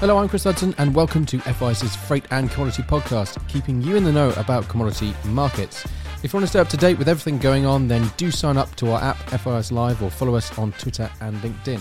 Hello, 0.00 0.16
I'm 0.18 0.28
Chris 0.28 0.44
Hudson, 0.44 0.76
and 0.78 0.94
welcome 0.94 1.26
to 1.26 1.40
FIS's 1.40 1.96
Freight 1.96 2.24
and 2.30 2.48
Commodity 2.52 2.84
Podcast, 2.84 3.44
keeping 3.48 3.82
you 3.82 3.96
in 3.96 4.04
the 4.04 4.12
know 4.12 4.30
about 4.36 4.68
commodity 4.68 5.12
markets. 5.24 5.84
If 6.22 6.32
you 6.32 6.36
want 6.36 6.44
to 6.44 6.46
stay 6.46 6.60
up 6.60 6.68
to 6.68 6.76
date 6.76 6.98
with 6.98 7.08
everything 7.08 7.36
going 7.36 7.66
on, 7.66 7.88
then 7.88 8.08
do 8.16 8.30
sign 8.30 8.56
up 8.56 8.72
to 8.76 8.92
our 8.92 9.02
app, 9.02 9.16
FIS 9.16 9.72
Live, 9.72 10.00
or 10.00 10.08
follow 10.08 10.36
us 10.36 10.56
on 10.56 10.70
Twitter 10.70 11.10
and 11.20 11.36
LinkedIn. 11.38 11.80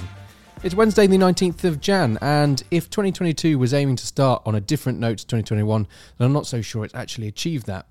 It's 0.64 0.74
Wednesday, 0.74 1.06
the 1.06 1.16
19th 1.16 1.64
of 1.64 1.80
Jan, 1.80 2.18
and 2.20 2.64
if 2.72 2.90
2022 2.90 3.60
was 3.60 3.72
aiming 3.72 3.98
to 3.98 4.08
start 4.08 4.42
on 4.48 4.56
a 4.56 4.62
different 4.62 4.98
note 4.98 5.20
to 5.20 5.28
2021, 5.28 5.88
then 6.18 6.26
I'm 6.26 6.34
not 6.34 6.48
so 6.48 6.60
sure 6.60 6.84
it's 6.84 6.96
actually 6.96 7.28
achieved 7.28 7.68
that. 7.68 7.86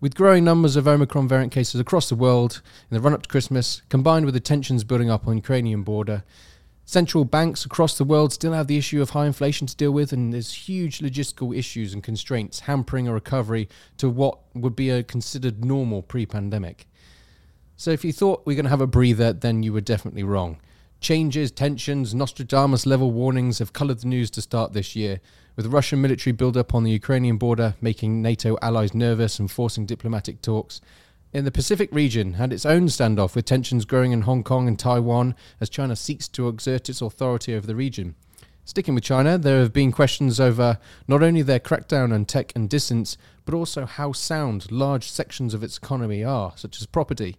With 0.00 0.16
growing 0.16 0.42
numbers 0.42 0.74
of 0.74 0.88
Omicron 0.88 1.28
variant 1.28 1.52
cases 1.52 1.80
across 1.80 2.08
the 2.08 2.16
world 2.16 2.62
in 2.90 2.96
the 2.96 3.00
run 3.00 3.14
up 3.14 3.22
to 3.22 3.28
Christmas, 3.28 3.82
combined 3.90 4.24
with 4.24 4.34
the 4.34 4.40
tensions 4.40 4.82
building 4.82 5.08
up 5.08 5.28
on 5.28 5.34
the 5.34 5.40
Ukrainian 5.40 5.84
border, 5.84 6.24
Central 6.88 7.26
banks 7.26 7.66
across 7.66 7.98
the 7.98 8.04
world 8.04 8.32
still 8.32 8.54
have 8.54 8.66
the 8.66 8.78
issue 8.78 9.02
of 9.02 9.10
high 9.10 9.26
inflation 9.26 9.66
to 9.66 9.76
deal 9.76 9.90
with, 9.90 10.10
and 10.10 10.32
there's 10.32 10.54
huge 10.54 11.00
logistical 11.00 11.54
issues 11.54 11.92
and 11.92 12.02
constraints 12.02 12.60
hampering 12.60 13.06
a 13.06 13.12
recovery 13.12 13.68
to 13.98 14.08
what 14.08 14.38
would 14.54 14.74
be 14.74 14.88
a 14.88 15.02
considered 15.02 15.62
normal 15.62 16.00
pre 16.00 16.24
pandemic. 16.24 16.88
So, 17.76 17.90
if 17.90 18.06
you 18.06 18.12
thought 18.14 18.46
we 18.46 18.54
are 18.54 18.56
going 18.56 18.64
to 18.64 18.70
have 18.70 18.80
a 18.80 18.86
breather, 18.86 19.34
then 19.34 19.62
you 19.62 19.74
were 19.74 19.82
definitely 19.82 20.22
wrong. 20.22 20.60
Changes, 20.98 21.50
tensions, 21.50 22.14
Nostradamus 22.14 22.86
level 22.86 23.10
warnings 23.10 23.58
have 23.58 23.74
coloured 23.74 23.98
the 23.98 24.08
news 24.08 24.30
to 24.30 24.40
start 24.40 24.72
this 24.72 24.96
year, 24.96 25.20
with 25.56 25.66
Russian 25.66 26.00
military 26.00 26.32
build-up 26.32 26.74
on 26.74 26.84
the 26.84 26.90
Ukrainian 26.90 27.36
border 27.36 27.74
making 27.82 28.22
NATO 28.22 28.56
allies 28.62 28.94
nervous 28.94 29.38
and 29.38 29.50
forcing 29.50 29.84
diplomatic 29.84 30.40
talks, 30.40 30.80
in 31.32 31.44
the 31.44 31.50
Pacific 31.50 31.90
region 31.92 32.34
had 32.34 32.52
its 32.52 32.64
own 32.64 32.86
standoff 32.86 33.34
with 33.34 33.44
tensions 33.44 33.84
growing 33.84 34.12
in 34.12 34.22
Hong 34.22 34.42
Kong 34.42 34.66
and 34.66 34.78
Taiwan 34.78 35.34
as 35.60 35.68
China 35.68 35.94
seeks 35.94 36.26
to 36.28 36.48
exert 36.48 36.88
its 36.88 37.02
authority 37.02 37.54
over 37.54 37.66
the 37.66 37.76
region. 37.76 38.14
Sticking 38.64 38.94
with 38.94 39.04
China, 39.04 39.38
there 39.38 39.60
have 39.60 39.72
been 39.72 39.92
questions 39.92 40.38
over 40.38 40.78
not 41.06 41.22
only 41.22 41.42
their 41.42 41.58
crackdown 41.58 42.12
on 42.12 42.24
tech 42.24 42.52
and 42.54 42.68
distance, 42.68 43.16
but 43.44 43.54
also 43.54 43.86
how 43.86 44.12
sound 44.12 44.70
large 44.70 45.10
sections 45.10 45.54
of 45.54 45.62
its 45.62 45.78
economy 45.78 46.22
are, 46.22 46.52
such 46.56 46.80
as 46.80 46.86
property. 46.86 47.36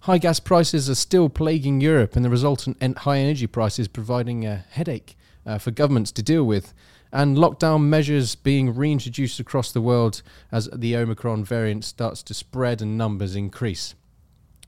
High 0.00 0.18
gas 0.18 0.38
prices 0.38 0.88
are 0.88 0.94
still 0.94 1.28
plaguing 1.28 1.80
Europe, 1.80 2.14
and 2.14 2.24
the 2.24 2.30
resultant 2.30 2.98
high 2.98 3.18
energy 3.18 3.46
prices 3.46 3.88
providing 3.88 4.46
a 4.46 4.64
headache 4.70 5.16
uh, 5.44 5.58
for 5.58 5.70
governments 5.70 6.12
to 6.12 6.22
deal 6.22 6.44
with 6.44 6.72
and 7.14 7.36
lockdown 7.36 7.84
measures 7.84 8.34
being 8.34 8.74
reintroduced 8.74 9.38
across 9.38 9.70
the 9.70 9.80
world 9.80 10.20
as 10.50 10.68
the 10.74 10.96
Omicron 10.96 11.44
variant 11.44 11.84
starts 11.84 12.24
to 12.24 12.34
spread 12.34 12.82
and 12.82 12.98
numbers 12.98 13.36
increase. 13.36 13.94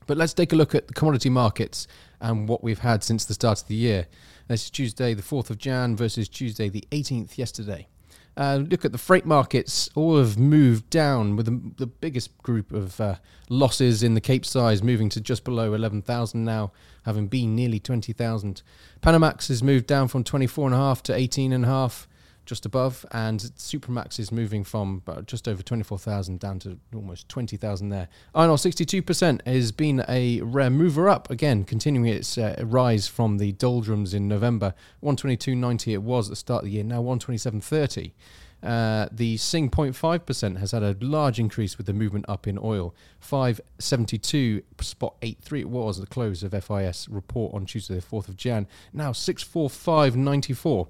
But 0.07 0.15
let's 0.15 0.33
take 0.33 0.53
a 0.53 0.55
look 0.55 0.73
at 0.73 0.87
the 0.87 0.93
commodity 0.93 1.29
markets 1.29 1.87
and 2.21 2.47
what 2.47 2.63
we've 2.63 2.79
had 2.79 3.03
since 3.03 3.25
the 3.25 3.33
start 3.33 3.61
of 3.61 3.67
the 3.67 3.75
year. 3.75 4.07
This 4.47 4.63
is 4.63 4.69
Tuesday, 4.69 5.13
the 5.13 5.21
4th 5.21 5.49
of 5.49 5.57
Jan, 5.57 5.97
versus 5.97 6.29
Tuesday, 6.29 6.69
the 6.69 6.85
18th, 6.91 7.37
yesterday. 7.37 7.89
Uh, 8.37 8.63
look 8.69 8.85
at 8.85 8.93
the 8.93 8.97
freight 8.97 9.25
markets, 9.25 9.89
all 9.93 10.17
have 10.17 10.37
moved 10.39 10.89
down 10.89 11.35
with 11.35 11.47
the, 11.47 11.71
the 11.77 11.87
biggest 11.87 12.37
group 12.43 12.71
of 12.71 13.01
uh, 13.01 13.15
losses 13.49 14.03
in 14.03 14.13
the 14.13 14.21
Cape 14.21 14.45
size 14.45 14.81
moving 14.81 15.09
to 15.09 15.19
just 15.19 15.43
below 15.43 15.73
11,000 15.73 16.45
now, 16.45 16.71
having 17.03 17.27
been 17.27 17.55
nearly 17.55 17.79
20,000. 17.79 18.61
Panamax 19.01 19.49
has 19.49 19.61
moved 19.61 19.85
down 19.85 20.07
from 20.07 20.23
24.5 20.23 21.01
to 21.01 21.11
18.5 21.11 22.07
just 22.47 22.65
above, 22.65 23.05
and 23.11 23.39
Supramax 23.57 24.19
is 24.19 24.31
moving 24.31 24.63
from 24.63 25.03
just 25.25 25.47
over 25.47 25.61
24,000 25.61 26.39
down 26.39 26.57
to 26.59 26.79
almost 26.95 27.29
20,000 27.29 27.89
there. 27.89 28.07
Iron 28.33 28.49
ore 28.49 28.55
62% 28.55 29.45
has 29.45 29.71
been 29.71 30.03
a 30.07 30.41
rare 30.41 30.69
mover 30.69 31.09
up 31.09 31.29
again, 31.29 31.65
continuing 31.65 32.07
its 32.07 32.37
uh, 32.37 32.55
rise 32.65 33.07
from 33.07 33.37
the 33.37 33.51
doldrums 33.51 34.13
in 34.13 34.27
November. 34.27 34.73
122.90 35.03 35.93
it 35.93 36.01
was 36.01 36.27
at 36.27 36.31
the 36.31 36.35
start 36.37 36.63
of 36.63 36.65
the 36.65 36.71
year, 36.71 36.83
now 36.83 37.03
127.30. 37.03 38.13
Uh, 38.63 39.07
the 39.11 39.37
Sing 39.37 39.69
0.5% 39.69 40.57
has 40.57 40.71
had 40.71 40.81
a 40.81 40.95
large 40.99 41.39
increase 41.39 41.77
with 41.77 41.85
the 41.85 41.93
movement 41.93 42.25
up 42.27 42.47
in 42.47 42.57
oil. 42.57 42.95
572 43.19 44.63
spot 44.81 45.15
83 45.21 45.61
it 45.61 45.69
was 45.69 45.99
at 45.99 46.09
the 46.09 46.13
close 46.13 46.41
of 46.41 46.51
FIS 46.63 47.07
report 47.07 47.53
on 47.53 47.65
Tuesday 47.65 47.95
the 47.95 48.01
4th 48.01 48.27
of 48.27 48.35
Jan. 48.35 48.67
Now 48.93 49.11
645.94 49.11 50.87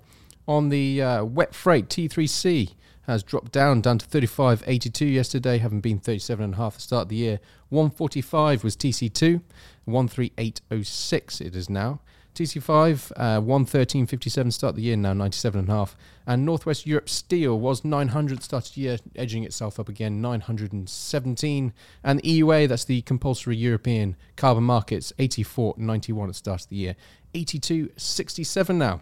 on 0.48 0.70
the 0.70 1.02
uh, 1.02 1.24
wet 1.24 1.54
freight 1.54 1.90
TD3C 1.90 2.74
has 3.08 3.24
dropped 3.24 3.52
down 3.52 3.82
down 3.82 3.98
to 3.98 4.06
35.82 4.06 5.14
yesterday, 5.14 5.58
having 5.58 5.82
been 5.82 6.00
37.5 6.00 6.68
at 6.68 6.74
the 6.74 6.82
start 6.82 7.04
of 7.04 7.10
the 7.10 7.16
year. 7.16 7.40
145 7.70 8.64
was 8.64 8.76
TC2, 8.76 9.42
138.06 9.88 11.42
it 11.42 11.56
is 11.56 11.70
now. 11.70 12.00
TC5, 12.38 13.12
uh, 13.16 13.42
113.57 13.42 14.54
start 14.54 14.76
the 14.76 14.82
year, 14.84 14.96
now 14.96 15.14
97.5. 15.14 15.96
And 16.28 16.46
Northwest 16.46 16.86
Europe 16.86 17.10
Steel 17.10 17.60
was 17.60 17.84
900 17.84 18.44
started 18.44 18.76
the 18.76 18.82
year, 18.82 18.98
edging 19.16 19.44
itself 19.44 19.80
up 19.80 19.90
again, 19.90 20.22
917. 20.22 21.74
And 22.04 22.20
the 22.20 22.42
EUA, 22.42 22.68
that's 22.68 22.86
the 22.86 23.02
compulsory 23.02 23.58
European 23.58 24.16
carbon 24.36 24.66
markets, 24.66 25.12
84.91 25.18 26.30
at 26.30 26.36
start 26.36 26.62
of 26.62 26.70
the 26.70 26.76
year, 26.76 26.96
82.67 27.34 28.76
now. 28.76 29.02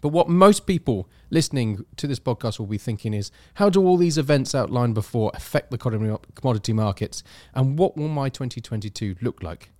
But 0.00 0.08
what 0.08 0.28
most 0.28 0.66
people 0.66 1.08
listening 1.30 1.84
to 1.96 2.06
this 2.06 2.18
podcast 2.18 2.58
will 2.58 2.66
be 2.66 2.78
thinking 2.78 3.14
is 3.14 3.30
how 3.54 3.70
do 3.70 3.86
all 3.86 3.96
these 3.96 4.18
events 4.18 4.54
outlined 4.54 4.94
before 4.94 5.30
affect 5.34 5.70
the 5.70 5.78
commodity 5.78 6.72
markets 6.72 7.22
and 7.54 7.78
what 7.78 7.96
will 7.96 8.08
my 8.08 8.28
2022 8.28 9.16
look 9.20 9.42
like? 9.42 9.70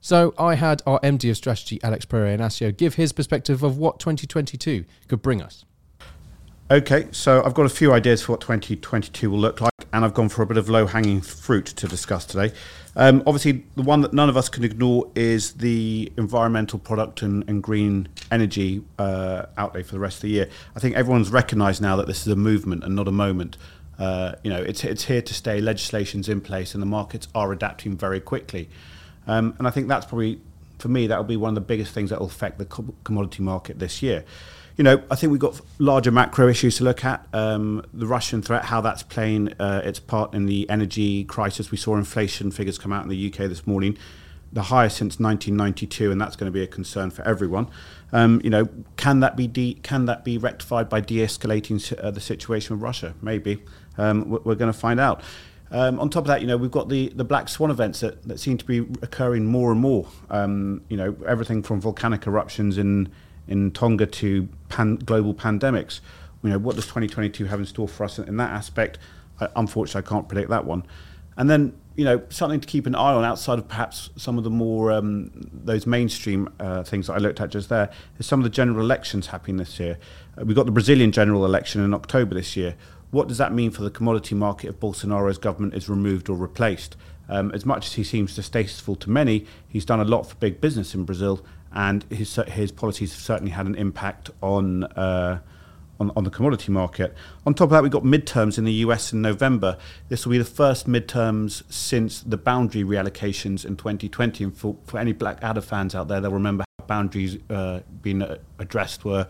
So 0.00 0.34
I 0.38 0.54
had 0.54 0.82
our 0.86 0.98
MD 1.00 1.30
of 1.30 1.36
strategy, 1.36 1.78
Alex 1.82 2.04
Pereira 2.06 2.38
Inacio, 2.38 2.74
give 2.74 2.94
his 2.94 3.12
perspective 3.12 3.62
of 3.62 3.76
what 3.76 3.98
2022 4.00 4.86
could 5.08 5.20
bring 5.20 5.42
us. 5.42 5.64
Okay, 6.72 7.08
so 7.10 7.42
I've 7.42 7.54
got 7.54 7.66
a 7.66 7.68
few 7.68 7.92
ideas 7.92 8.22
for 8.22 8.34
what 8.34 8.40
2022 8.42 9.28
will 9.28 9.40
look 9.40 9.60
like, 9.60 9.72
and 9.92 10.04
I've 10.04 10.14
gone 10.14 10.28
for 10.28 10.42
a 10.42 10.46
bit 10.46 10.56
of 10.56 10.68
low 10.68 10.86
hanging 10.86 11.20
fruit 11.20 11.66
to 11.66 11.88
discuss 11.88 12.24
today. 12.24 12.52
Um, 12.94 13.24
obviously, 13.26 13.64
the 13.74 13.82
one 13.82 14.02
that 14.02 14.12
none 14.12 14.28
of 14.28 14.36
us 14.36 14.48
can 14.48 14.62
ignore 14.62 15.10
is 15.16 15.54
the 15.54 16.12
environmental 16.16 16.78
product 16.78 17.22
and, 17.22 17.42
and 17.48 17.60
green 17.60 18.06
energy 18.30 18.84
uh, 19.00 19.46
outlay 19.58 19.82
for 19.82 19.94
the 19.94 19.98
rest 19.98 20.18
of 20.18 20.22
the 20.22 20.28
year. 20.28 20.48
I 20.76 20.78
think 20.78 20.94
everyone's 20.94 21.30
recognised 21.30 21.82
now 21.82 21.96
that 21.96 22.06
this 22.06 22.20
is 22.20 22.28
a 22.28 22.36
movement 22.36 22.84
and 22.84 22.94
not 22.94 23.08
a 23.08 23.12
moment. 23.12 23.56
Uh, 23.98 24.36
you 24.44 24.50
know, 24.50 24.62
it's, 24.62 24.84
it's 24.84 25.06
here 25.06 25.22
to 25.22 25.34
stay, 25.34 25.60
legislation's 25.60 26.28
in 26.28 26.40
place, 26.40 26.72
and 26.72 26.80
the 26.80 26.86
markets 26.86 27.26
are 27.34 27.50
adapting 27.50 27.96
very 27.96 28.20
quickly. 28.20 28.68
Um, 29.26 29.56
and 29.58 29.66
I 29.66 29.72
think 29.72 29.88
that's 29.88 30.06
probably, 30.06 30.40
for 30.78 30.86
me, 30.86 31.08
that 31.08 31.16
will 31.16 31.24
be 31.24 31.36
one 31.36 31.48
of 31.48 31.56
the 31.56 31.62
biggest 31.62 31.92
things 31.92 32.10
that 32.10 32.20
will 32.20 32.28
affect 32.28 32.58
the 32.58 32.92
commodity 33.02 33.42
market 33.42 33.80
this 33.80 34.02
year 34.02 34.24
you 34.80 34.84
know, 34.84 35.02
I 35.10 35.14
think 35.14 35.30
we've 35.30 35.38
got 35.38 35.60
larger 35.78 36.10
macro 36.10 36.48
issues 36.48 36.78
to 36.78 36.84
look 36.84 37.04
at. 37.04 37.26
Um, 37.34 37.84
the 37.92 38.06
Russian 38.06 38.40
threat, 38.40 38.64
how 38.64 38.80
that's 38.80 39.02
playing 39.02 39.52
uh, 39.60 39.82
its 39.84 40.00
part 40.00 40.32
in 40.32 40.46
the 40.46 40.66
energy 40.70 41.24
crisis. 41.24 41.70
We 41.70 41.76
saw 41.76 41.96
inflation 41.96 42.50
figures 42.50 42.78
come 42.78 42.90
out 42.90 43.02
in 43.02 43.10
the 43.10 43.26
UK 43.26 43.40
this 43.40 43.66
morning, 43.66 43.98
the 44.50 44.62
highest 44.62 44.96
since 44.96 45.20
1992, 45.20 46.10
and 46.10 46.18
that's 46.18 46.34
going 46.34 46.46
to 46.46 46.50
be 46.50 46.62
a 46.62 46.66
concern 46.66 47.10
for 47.10 47.20
everyone. 47.28 47.68
Um, 48.10 48.40
you 48.42 48.48
know, 48.48 48.70
can 48.96 49.20
that 49.20 49.36
be 49.36 49.46
de- 49.46 49.74
can 49.82 50.06
that 50.06 50.24
be 50.24 50.38
rectified 50.38 50.88
by 50.88 51.02
de-escalating 51.02 52.02
uh, 52.02 52.10
the 52.10 52.20
situation 52.22 52.74
with 52.74 52.82
Russia? 52.82 53.12
Maybe. 53.20 53.62
Um, 53.98 54.30
we're, 54.30 54.54
going 54.54 54.72
to 54.72 54.78
find 54.78 54.98
out. 54.98 55.20
Um, 55.70 56.00
on 56.00 56.08
top 56.08 56.22
of 56.22 56.28
that, 56.28 56.40
you 56.40 56.46
know, 56.46 56.56
we've 56.56 56.70
got 56.70 56.88
the, 56.88 57.10
the 57.10 57.24
black 57.24 57.50
swan 57.50 57.70
events 57.70 58.00
that, 58.00 58.26
that 58.26 58.40
seem 58.40 58.56
to 58.56 58.64
be 58.64 58.78
occurring 59.02 59.44
more 59.44 59.72
and 59.72 59.80
more. 59.80 60.08
Um, 60.30 60.80
you 60.88 60.96
know, 60.96 61.14
everything 61.28 61.62
from 61.62 61.82
volcanic 61.82 62.26
eruptions 62.26 62.78
in 62.78 63.10
in 63.50 63.70
Tonga 63.72 64.06
to 64.06 64.48
pan, 64.68 64.96
global 64.96 65.34
pandemics. 65.34 66.00
You 66.42 66.50
know, 66.50 66.58
what 66.58 66.76
does 66.76 66.86
2022 66.86 67.44
have 67.44 67.60
in 67.60 67.66
store 67.66 67.88
for 67.88 68.04
us 68.04 68.18
in 68.18 68.38
that 68.38 68.50
aspect? 68.50 68.98
I, 69.40 69.48
unfortunately, 69.56 70.06
I 70.06 70.08
can't 70.08 70.28
predict 70.28 70.48
that 70.48 70.64
one. 70.64 70.84
And 71.36 71.50
then, 71.50 71.78
you 71.96 72.04
know, 72.04 72.22
something 72.28 72.60
to 72.60 72.66
keep 72.66 72.86
an 72.86 72.94
eye 72.94 73.12
on 73.12 73.24
outside 73.24 73.58
of 73.58 73.68
perhaps 73.68 74.10
some 74.16 74.38
of 74.38 74.44
the 74.44 74.50
more 74.50 74.92
um, 74.92 75.30
those 75.52 75.86
mainstream 75.86 76.48
uh, 76.58 76.82
things 76.82 77.08
that 77.08 77.14
I 77.14 77.18
looked 77.18 77.40
at 77.40 77.50
just 77.50 77.68
there 77.68 77.90
is 78.18 78.26
some 78.26 78.40
of 78.40 78.44
the 78.44 78.50
general 78.50 78.80
elections 78.80 79.28
happening 79.28 79.56
this 79.56 79.78
year. 79.78 79.98
Uh, 80.38 80.44
we've 80.44 80.56
got 80.56 80.66
the 80.66 80.72
Brazilian 80.72 81.12
general 81.12 81.44
election 81.44 81.82
in 81.82 81.92
October 81.92 82.34
this 82.34 82.56
year. 82.56 82.76
What 83.10 83.26
does 83.26 83.38
that 83.38 83.52
mean 83.52 83.70
for 83.70 83.82
the 83.82 83.90
commodity 83.90 84.34
market 84.34 84.68
if 84.68 84.78
Bolsonaro's 84.78 85.38
government 85.38 85.74
is 85.74 85.88
removed 85.88 86.28
or 86.28 86.36
replaced? 86.36 86.96
Um, 87.28 87.50
as 87.52 87.64
much 87.64 87.86
as 87.86 87.92
he 87.94 88.04
seems 88.04 88.34
distasteful 88.34 88.96
to 88.96 89.10
many, 89.10 89.46
he's 89.68 89.84
done 89.84 90.00
a 90.00 90.04
lot 90.04 90.24
for 90.24 90.34
big 90.36 90.60
business 90.60 90.94
in 90.94 91.04
Brazil, 91.04 91.44
and 91.72 92.04
his 92.10 92.34
his 92.48 92.72
policies 92.72 93.12
have 93.12 93.22
certainly 93.22 93.52
had 93.52 93.66
an 93.66 93.74
impact 93.74 94.30
on. 94.42 94.84
Uh, 94.84 95.40
on, 95.98 96.10
on, 96.16 96.24
the 96.24 96.30
commodity 96.30 96.72
market. 96.72 97.14
On 97.44 97.52
top 97.52 97.66
of 97.66 97.70
that, 97.72 97.82
we've 97.82 97.92
got 97.92 98.04
midterms 98.04 98.56
in 98.56 98.64
the 98.64 98.72
US 98.72 99.12
in 99.12 99.20
November. 99.20 99.76
This 100.08 100.24
will 100.24 100.30
be 100.30 100.38
the 100.38 100.46
first 100.46 100.88
midterms 100.88 101.62
since 101.70 102.22
the 102.22 102.38
boundary 102.38 102.84
reallocations 102.84 103.66
in 103.66 103.76
2020. 103.76 104.44
And 104.44 104.56
for, 104.56 104.76
for 104.86 104.98
any 104.98 105.12
Blackadder 105.12 105.60
fans 105.60 105.94
out 105.94 106.08
there, 106.08 106.18
they'll 106.18 106.30
remember 106.30 106.64
how 106.78 106.86
boundaries 106.86 107.36
uh, 107.50 107.80
being 108.00 108.22
uh, 108.22 108.38
addressed 108.58 109.04
were 109.04 109.28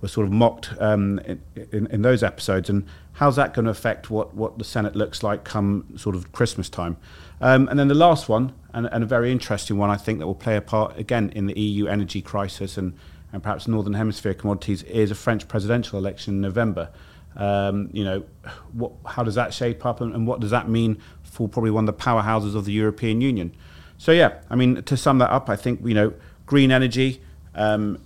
were 0.00 0.08
sort 0.08 0.26
of 0.26 0.32
mocked 0.32 0.70
um, 0.80 1.18
in, 1.20 1.42
in, 1.72 1.86
in, 1.88 2.02
those 2.02 2.22
episodes. 2.22 2.70
And 2.70 2.86
how's 3.14 3.36
that 3.36 3.54
going 3.54 3.64
to 3.64 3.70
affect 3.70 4.10
what, 4.10 4.34
what 4.34 4.58
the 4.58 4.64
Senate 4.64 4.94
looks 4.94 5.22
like 5.22 5.44
come 5.44 5.94
sort 5.96 6.14
of 6.14 6.32
Christmas 6.32 6.68
time? 6.68 6.96
Um, 7.40 7.68
and 7.68 7.78
then 7.78 7.88
the 7.88 7.94
last 7.94 8.28
one, 8.28 8.52
and, 8.72 8.86
and, 8.86 9.02
a 9.02 9.06
very 9.06 9.32
interesting 9.32 9.76
one, 9.76 9.90
I 9.90 9.96
think, 9.96 10.18
that 10.18 10.26
will 10.26 10.34
play 10.34 10.56
a 10.56 10.60
part 10.60 10.98
again 10.98 11.30
in 11.34 11.46
the 11.46 11.58
EU 11.58 11.86
energy 11.86 12.22
crisis 12.22 12.76
and, 12.76 12.94
and 13.32 13.42
perhaps 13.42 13.68
Northern 13.68 13.94
Hemisphere 13.94 14.34
commodities 14.34 14.82
is 14.84 15.10
a 15.10 15.14
French 15.14 15.46
presidential 15.48 15.98
election 15.98 16.34
in 16.34 16.40
November. 16.40 16.90
Um, 17.36 17.90
you 17.92 18.04
know, 18.04 18.24
what, 18.72 18.92
how 19.06 19.22
does 19.22 19.36
that 19.36 19.54
shape 19.54 19.86
up, 19.86 20.00
and, 20.00 20.14
and, 20.14 20.26
what 20.26 20.40
does 20.40 20.50
that 20.50 20.68
mean 20.68 21.00
for 21.22 21.48
probably 21.48 21.70
one 21.70 21.88
of 21.88 21.96
the 21.96 22.02
powerhouses 22.02 22.56
of 22.56 22.64
the 22.64 22.72
European 22.72 23.20
Union? 23.20 23.54
So 23.96 24.12
yeah, 24.12 24.40
I 24.50 24.56
mean, 24.56 24.82
to 24.82 24.96
sum 24.96 25.18
that 25.18 25.30
up, 25.30 25.48
I 25.48 25.56
think 25.56 25.80
you 25.84 25.94
know, 25.94 26.12
green 26.46 26.72
energy, 26.72 27.22
um, 27.54 28.02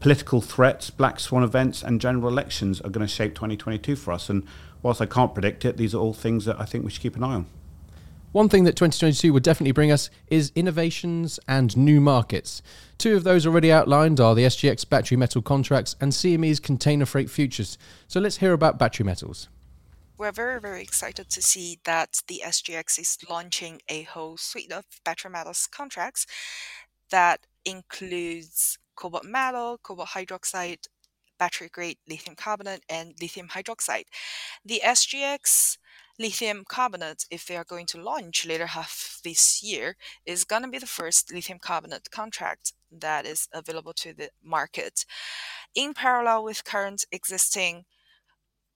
political 0.00 0.40
threats, 0.40 0.90
black 0.90 1.20
swan 1.20 1.42
events, 1.42 1.82
and 1.82 2.00
general 2.00 2.28
elections 2.28 2.80
are 2.80 2.90
going 2.90 3.06
to 3.06 3.12
shape 3.12 3.34
2022 3.34 3.96
for 3.96 4.12
us. 4.12 4.28
And 4.28 4.44
whilst 4.82 5.00
I 5.00 5.06
can't 5.06 5.34
predict 5.34 5.64
it, 5.64 5.76
these 5.76 5.94
are 5.94 5.98
all 5.98 6.12
things 6.12 6.44
that 6.44 6.60
I 6.60 6.64
think 6.64 6.84
we 6.84 6.90
should 6.90 7.02
keep 7.02 7.16
an 7.16 7.24
eye 7.24 7.34
on. 7.34 7.46
One 8.32 8.50
thing 8.50 8.64
that 8.64 8.76
2022 8.76 9.32
would 9.32 9.42
definitely 9.42 9.72
bring 9.72 9.90
us 9.90 10.10
is 10.28 10.52
innovations 10.54 11.40
and 11.48 11.74
new 11.74 12.02
markets. 12.02 12.60
Two 12.98 13.16
of 13.16 13.24
those 13.24 13.46
already 13.46 13.72
outlined 13.72 14.20
are 14.20 14.34
the 14.34 14.42
SGX 14.42 14.86
battery 14.88 15.16
metal 15.16 15.40
contracts 15.40 15.96
and 16.02 16.12
CME's 16.12 16.60
container 16.60 17.06
freight 17.06 17.30
futures. 17.30 17.78
So 18.08 18.20
let's 18.20 18.36
hear 18.36 18.52
about 18.52 18.78
battery 18.78 19.06
metals. 19.06 19.48
We're 20.18 20.32
very, 20.32 20.60
very 20.60 20.82
excited 20.82 21.30
to 21.30 21.40
see 21.40 21.78
that 21.84 22.20
the 22.28 22.42
SGX 22.44 22.98
is 22.98 23.18
launching 23.28 23.80
a 23.88 24.02
whole 24.02 24.36
suite 24.36 24.72
of 24.72 24.84
battery 25.04 25.30
metals 25.30 25.66
contracts 25.70 26.26
that 27.10 27.40
includes 27.64 28.78
cobalt 28.96 29.24
metal, 29.24 29.78
cobalt 29.82 30.08
hydroxide, 30.10 30.86
battery 31.38 31.68
grade 31.70 31.98
lithium 32.08 32.36
carbonate, 32.36 32.84
and 32.88 33.14
lithium 33.20 33.48
hydroxide. 33.48 34.06
The 34.64 34.80
SGX 34.84 35.78
lithium 36.18 36.64
carbonate, 36.66 37.26
if 37.30 37.46
they 37.46 37.56
are 37.56 37.64
going 37.64 37.86
to 37.86 38.02
launch 38.02 38.46
later 38.46 38.66
half 38.66 39.20
this 39.22 39.62
year, 39.62 39.96
is 40.24 40.44
going 40.44 40.62
to 40.62 40.68
be 40.68 40.78
the 40.78 40.86
first 40.86 41.32
lithium 41.32 41.58
carbonate 41.58 42.10
contract 42.10 42.72
that 42.90 43.26
is 43.26 43.48
available 43.52 43.92
to 43.92 44.14
the 44.14 44.30
market. 44.42 45.04
In 45.74 45.92
parallel 45.92 46.44
with 46.44 46.64
current 46.64 47.04
existing 47.12 47.84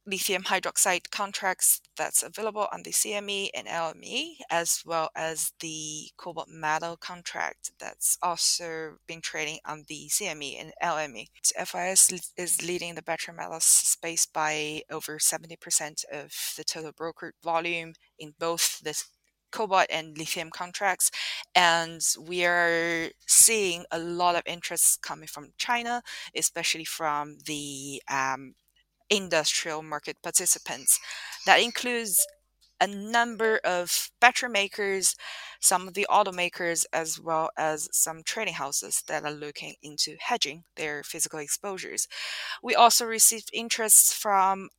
lithium 0.06 0.44
hydroxide 0.44 1.10
contracts 1.10 1.80
that's 1.96 2.22
available 2.22 2.66
on 2.72 2.82
the 2.82 2.90
CME 2.90 3.50
and 3.54 3.68
LME, 3.68 4.36
as 4.50 4.82
well 4.84 5.10
as 5.14 5.52
the 5.60 6.08
cobalt 6.16 6.48
metal 6.48 6.96
contract 6.96 7.72
that's 7.78 8.18
also 8.22 8.96
been 9.06 9.20
trading 9.20 9.58
on 9.64 9.84
the 9.88 10.08
CME 10.08 10.60
and 10.60 10.72
LME. 10.82 11.28
FIS 11.64 12.32
is 12.36 12.66
leading 12.66 12.94
the 12.94 13.02
battery 13.02 13.34
metals 13.34 13.64
space 13.64 14.26
by 14.26 14.82
over 14.90 15.18
70% 15.18 16.04
of 16.12 16.54
the 16.56 16.64
total 16.64 16.92
brokered 16.92 17.32
volume 17.42 17.94
in 18.18 18.34
both 18.38 18.80
the 18.80 19.02
cobalt 19.50 19.86
and 19.90 20.16
lithium 20.16 20.50
contracts 20.50 21.10
and 21.54 22.00
we 22.20 22.44
are 22.44 23.08
seeing 23.26 23.84
a 23.90 23.98
lot 23.98 24.36
of 24.36 24.42
interest 24.46 25.02
coming 25.02 25.26
from 25.26 25.48
china 25.58 26.02
especially 26.36 26.84
from 26.84 27.36
the 27.46 28.00
um, 28.08 28.54
industrial 29.10 29.82
market 29.82 30.16
participants. 30.22 30.98
That 31.46 31.60
includes 31.60 32.26
a 32.80 32.86
number 32.86 33.60
of 33.64 34.10
battery 34.20 34.48
makers, 34.48 35.14
some 35.60 35.86
of 35.86 35.94
the 35.94 36.06
automakers, 36.10 36.86
as 36.92 37.20
well 37.20 37.50
as 37.56 37.88
some 37.92 38.22
trading 38.24 38.54
houses 38.54 39.02
that 39.06 39.24
are 39.24 39.30
looking 39.32 39.74
into 39.82 40.16
hedging 40.18 40.64
their 40.76 41.02
physical 41.02 41.38
exposures. 41.38 42.08
We 42.62 42.74
also 42.74 43.06
received 43.06 43.50
interests 43.52 44.14
from 44.14 44.70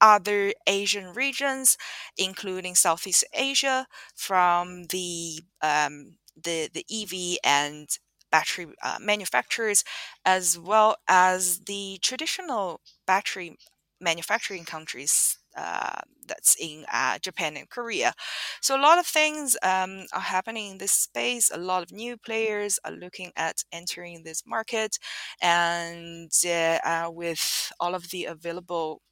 other 0.00 0.52
Asian 0.66 1.12
regions, 1.12 1.76
including 2.18 2.74
Southeast 2.74 3.24
Asia, 3.32 3.86
from 4.16 4.84
the 4.84 5.42
um, 5.62 6.16
the 6.42 6.68
the 6.72 6.84
EV 6.90 7.38
and 7.44 7.88
battery 8.30 8.66
uh, 8.82 8.98
manufacturers, 9.00 9.84
as 10.24 10.58
well 10.58 10.96
as 11.08 11.60
the 11.60 11.98
traditional 12.02 12.80
battery 13.06 13.56
manufacturing 14.02 14.64
countries 14.64 15.38
uh, 15.56 16.00
that's 16.26 16.56
in 16.58 16.84
uh, 16.92 17.18
Japan 17.18 17.56
and 17.56 17.68
Korea. 17.68 18.14
So 18.60 18.76
a 18.76 18.80
lot 18.80 18.98
of 18.98 19.06
things 19.06 19.56
um, 19.62 20.06
are 20.12 20.20
happening 20.20 20.72
in 20.72 20.78
this 20.78 20.92
space. 20.92 21.50
A 21.52 21.58
lot 21.58 21.82
of 21.82 21.92
new 21.92 22.16
players 22.16 22.78
are 22.84 22.92
looking 22.92 23.32
at 23.36 23.64
entering 23.72 24.22
this 24.22 24.42
market, 24.46 24.98
and 25.40 26.32
uh, 26.46 26.78
uh 26.84 27.10
with 27.10 27.72
all 27.78 27.94
of 27.94 28.10
the 28.10 28.24
available 28.24 29.02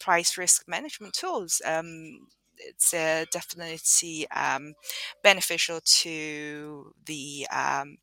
price 0.00 0.36
risk 0.38 0.64
management 0.66 1.14
tools. 1.14 1.60
Um, 1.64 2.26
it's 2.56 2.92
uh, 2.92 3.24
definitely 3.32 4.28
um, 4.30 4.74
beneficial 5.22 5.80
to 5.84 6.92
the 7.06 7.46
um, 7.50 7.96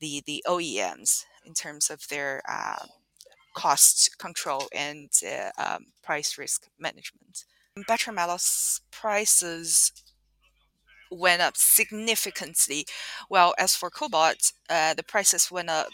the 0.00 0.22
the 0.26 0.44
OEMs 0.46 1.24
in 1.44 1.54
terms 1.54 1.90
of 1.90 2.06
their 2.08 2.42
uh, 2.48 2.86
cost 3.54 4.18
control 4.18 4.64
and 4.74 5.10
uh, 5.26 5.50
um, 5.62 5.86
price 6.02 6.36
risk 6.38 6.68
management. 6.78 7.44
Battery 7.88 8.14
metals 8.14 8.80
prices 8.90 9.92
went 11.10 11.42
up 11.42 11.56
significantly. 11.56 12.86
Well, 13.30 13.54
as 13.58 13.74
for 13.76 13.90
cobalt, 13.90 14.52
uh, 14.68 14.94
the 14.94 15.02
prices 15.02 15.50
went 15.50 15.70
up 15.70 15.88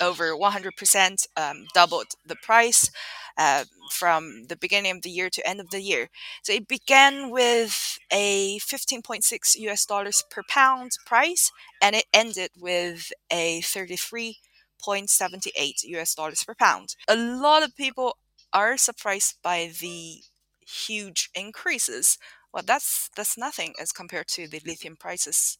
over 0.00 0.32
100%, 0.32 1.26
um, 1.36 1.66
doubled 1.74 2.06
the 2.26 2.36
price 2.36 2.90
uh, 3.36 3.64
from 3.90 4.44
the 4.48 4.56
beginning 4.56 4.96
of 4.96 5.02
the 5.02 5.10
year 5.10 5.30
to 5.30 5.48
end 5.48 5.60
of 5.60 5.70
the 5.70 5.80
year. 5.80 6.08
So 6.42 6.52
it 6.52 6.68
began 6.68 7.30
with 7.30 7.98
a 8.12 8.58
15.6 8.58 9.56
US 9.58 9.86
dollars 9.86 10.24
per 10.30 10.42
pound 10.48 10.92
price, 11.06 11.50
and 11.80 11.96
it 11.96 12.06
ended 12.12 12.50
with 12.58 13.12
a 13.30 13.60
33 13.62 14.38
0.78 14.78 15.84
US 15.84 16.14
dollars 16.14 16.44
per 16.44 16.54
pound. 16.54 16.96
A 17.08 17.16
lot 17.16 17.62
of 17.62 17.76
people 17.76 18.16
are 18.52 18.76
surprised 18.76 19.36
by 19.42 19.70
the 19.80 20.22
huge 20.66 21.30
increases. 21.34 22.18
Well, 22.52 22.62
that's 22.66 23.10
that's 23.16 23.36
nothing 23.38 23.74
as 23.80 23.92
compared 23.92 24.28
to 24.28 24.48
the 24.48 24.60
lithium 24.64 24.96
prices 24.96 25.58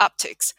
upticks. 0.00 0.54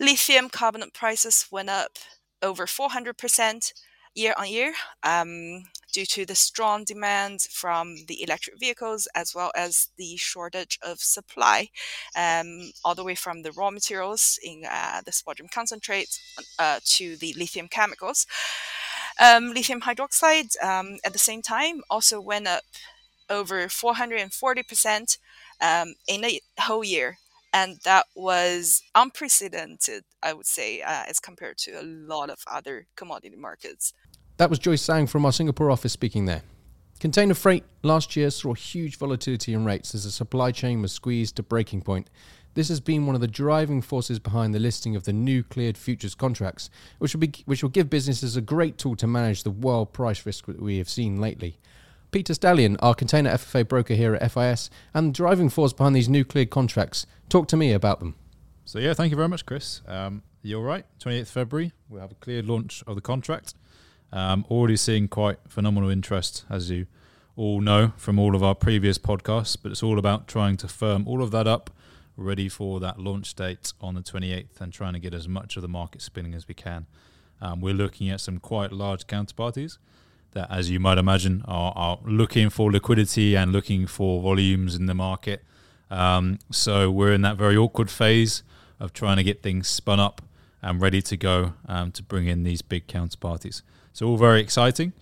Lithium 0.00 0.48
carbonate 0.50 0.94
prices 0.94 1.46
went 1.50 1.70
up 1.70 1.98
over 2.42 2.66
400% 2.66 3.72
year 4.14 4.34
on 4.36 4.48
year 4.48 4.72
um, 5.02 5.64
due 5.92 6.06
to 6.06 6.24
the 6.26 6.34
strong 6.34 6.84
demand 6.84 7.42
from 7.50 7.96
the 8.08 8.22
electric 8.22 8.58
vehicles 8.58 9.06
as 9.14 9.34
well 9.34 9.52
as 9.56 9.88
the 9.96 10.16
shortage 10.16 10.78
of 10.82 11.00
supply, 11.00 11.68
um, 12.16 12.70
all 12.84 12.94
the 12.94 13.04
way 13.04 13.14
from 13.14 13.42
the 13.42 13.52
raw 13.52 13.70
materials 13.70 14.38
in 14.42 14.62
uh, 14.70 15.00
the 15.04 15.12
spodumene 15.12 15.50
concentrate 15.50 16.18
uh, 16.58 16.80
to 16.84 17.16
the 17.16 17.34
lithium 17.38 17.68
chemicals. 17.68 18.26
Um, 19.20 19.52
lithium 19.52 19.82
hydroxide 19.82 20.60
um, 20.62 20.98
at 21.04 21.12
the 21.12 21.18
same 21.18 21.42
time 21.42 21.82
also 21.88 22.20
went 22.20 22.48
up 22.48 22.64
over 23.30 23.66
440% 23.68 25.18
um, 25.60 25.94
in 26.08 26.24
a 26.24 26.40
whole 26.60 26.84
year 26.84 27.18
and 27.52 27.78
that 27.84 28.06
was 28.16 28.82
unprecedented, 28.96 30.02
I 30.22 30.32
would 30.32 30.46
say, 30.46 30.82
uh, 30.82 31.04
as 31.08 31.20
compared 31.20 31.56
to 31.58 31.80
a 31.80 31.82
lot 31.84 32.28
of 32.28 32.40
other 32.50 32.86
commodity 32.96 33.36
markets. 33.36 33.92
That 34.36 34.50
was 34.50 34.58
Joyce 34.58 34.82
Sang 34.82 35.06
from 35.06 35.24
our 35.24 35.30
Singapore 35.30 35.70
office 35.70 35.92
speaking 35.92 36.24
there. 36.24 36.42
Container 36.98 37.34
freight 37.34 37.62
last 37.84 38.16
year 38.16 38.30
saw 38.30 38.52
huge 38.52 38.96
volatility 38.96 39.54
in 39.54 39.64
rates 39.64 39.94
as 39.94 40.02
the 40.02 40.10
supply 40.10 40.50
chain 40.50 40.82
was 40.82 40.90
squeezed 40.90 41.36
to 41.36 41.44
breaking 41.44 41.82
point. 41.82 42.10
This 42.54 42.68
has 42.68 42.80
been 42.80 43.06
one 43.06 43.14
of 43.14 43.20
the 43.20 43.28
driving 43.28 43.80
forces 43.80 44.18
behind 44.18 44.52
the 44.52 44.58
listing 44.58 44.96
of 44.96 45.04
the 45.04 45.12
new 45.12 45.44
cleared 45.44 45.78
futures 45.78 46.16
contracts, 46.16 46.68
which 46.98 47.14
will, 47.14 47.20
be, 47.20 47.32
which 47.46 47.62
will 47.62 47.70
give 47.70 47.88
businesses 47.88 48.36
a 48.36 48.40
great 48.40 48.76
tool 48.76 48.96
to 48.96 49.06
manage 49.06 49.44
the 49.44 49.52
wild 49.52 49.92
price 49.92 50.26
risk 50.26 50.46
that 50.46 50.60
we 50.60 50.78
have 50.78 50.88
seen 50.88 51.20
lately. 51.20 51.60
Peter 52.10 52.34
Stallion, 52.34 52.76
our 52.80 52.94
container 52.94 53.30
FFA 53.30 53.68
broker 53.68 53.94
here 53.94 54.16
at 54.16 54.32
FIS, 54.32 54.68
and 54.94 55.08
the 55.08 55.16
driving 55.16 55.48
force 55.48 55.72
behind 55.72 55.94
these 55.94 56.08
new 56.08 56.24
cleared 56.24 56.50
contracts. 56.50 57.06
Talk 57.28 57.46
to 57.48 57.56
me 57.56 57.72
about 57.72 58.00
them. 58.00 58.16
So, 58.64 58.80
yeah, 58.80 58.94
thank 58.94 59.10
you 59.10 59.16
very 59.16 59.28
much, 59.28 59.46
Chris. 59.46 59.80
Um, 59.86 60.24
you're 60.42 60.62
right. 60.62 60.86
28th 60.98 61.28
February, 61.28 61.72
we'll 61.88 62.00
have 62.00 62.10
a 62.10 62.16
cleared 62.16 62.46
launch 62.46 62.82
of 62.88 62.96
the 62.96 63.00
contract. 63.00 63.54
Um, 64.12 64.44
already 64.50 64.76
seeing 64.76 65.08
quite 65.08 65.38
phenomenal 65.48 65.90
interest, 65.90 66.44
as 66.48 66.70
you 66.70 66.86
all 67.36 67.60
know 67.60 67.92
from 67.96 68.18
all 68.18 68.36
of 68.36 68.42
our 68.42 68.54
previous 68.54 68.98
podcasts, 68.98 69.56
but 69.60 69.72
it's 69.72 69.82
all 69.82 69.98
about 69.98 70.28
trying 70.28 70.56
to 70.58 70.68
firm 70.68 71.08
all 71.08 71.22
of 71.22 71.30
that 71.32 71.46
up, 71.46 71.70
ready 72.16 72.48
for 72.48 72.78
that 72.80 72.98
launch 72.98 73.34
date 73.34 73.72
on 73.80 73.94
the 73.94 74.00
28th, 74.00 74.60
and 74.60 74.72
trying 74.72 74.92
to 74.92 75.00
get 75.00 75.12
as 75.12 75.26
much 75.26 75.56
of 75.56 75.62
the 75.62 75.68
market 75.68 76.00
spinning 76.00 76.34
as 76.34 76.46
we 76.46 76.54
can. 76.54 76.86
Um, 77.40 77.60
we're 77.60 77.74
looking 77.74 78.08
at 78.08 78.20
some 78.20 78.38
quite 78.38 78.72
large 78.72 79.06
counterparties 79.06 79.78
that, 80.32 80.50
as 80.50 80.70
you 80.70 80.78
might 80.78 80.98
imagine, 80.98 81.42
are, 81.46 81.72
are 81.74 81.98
looking 82.04 82.50
for 82.50 82.70
liquidity 82.70 83.34
and 83.34 83.52
looking 83.52 83.86
for 83.86 84.20
volumes 84.22 84.74
in 84.74 84.86
the 84.86 84.94
market. 84.94 85.42
Um, 85.90 86.38
so 86.50 86.90
we're 86.90 87.12
in 87.12 87.22
that 87.22 87.36
very 87.36 87.56
awkward 87.56 87.90
phase 87.90 88.42
of 88.78 88.92
trying 88.92 89.16
to 89.16 89.22
get 89.22 89.42
things 89.42 89.68
spun 89.68 90.00
up 90.00 90.22
and 90.62 90.80
ready 90.80 91.02
to 91.02 91.16
go 91.16 91.54
um, 91.66 91.92
to 91.92 92.02
bring 92.02 92.26
in 92.26 92.42
these 92.42 92.62
big 92.62 92.86
counterparties. 92.86 93.62
So 93.94 94.06
all 94.06 94.18
very 94.18 94.42
exciting. 94.42 94.92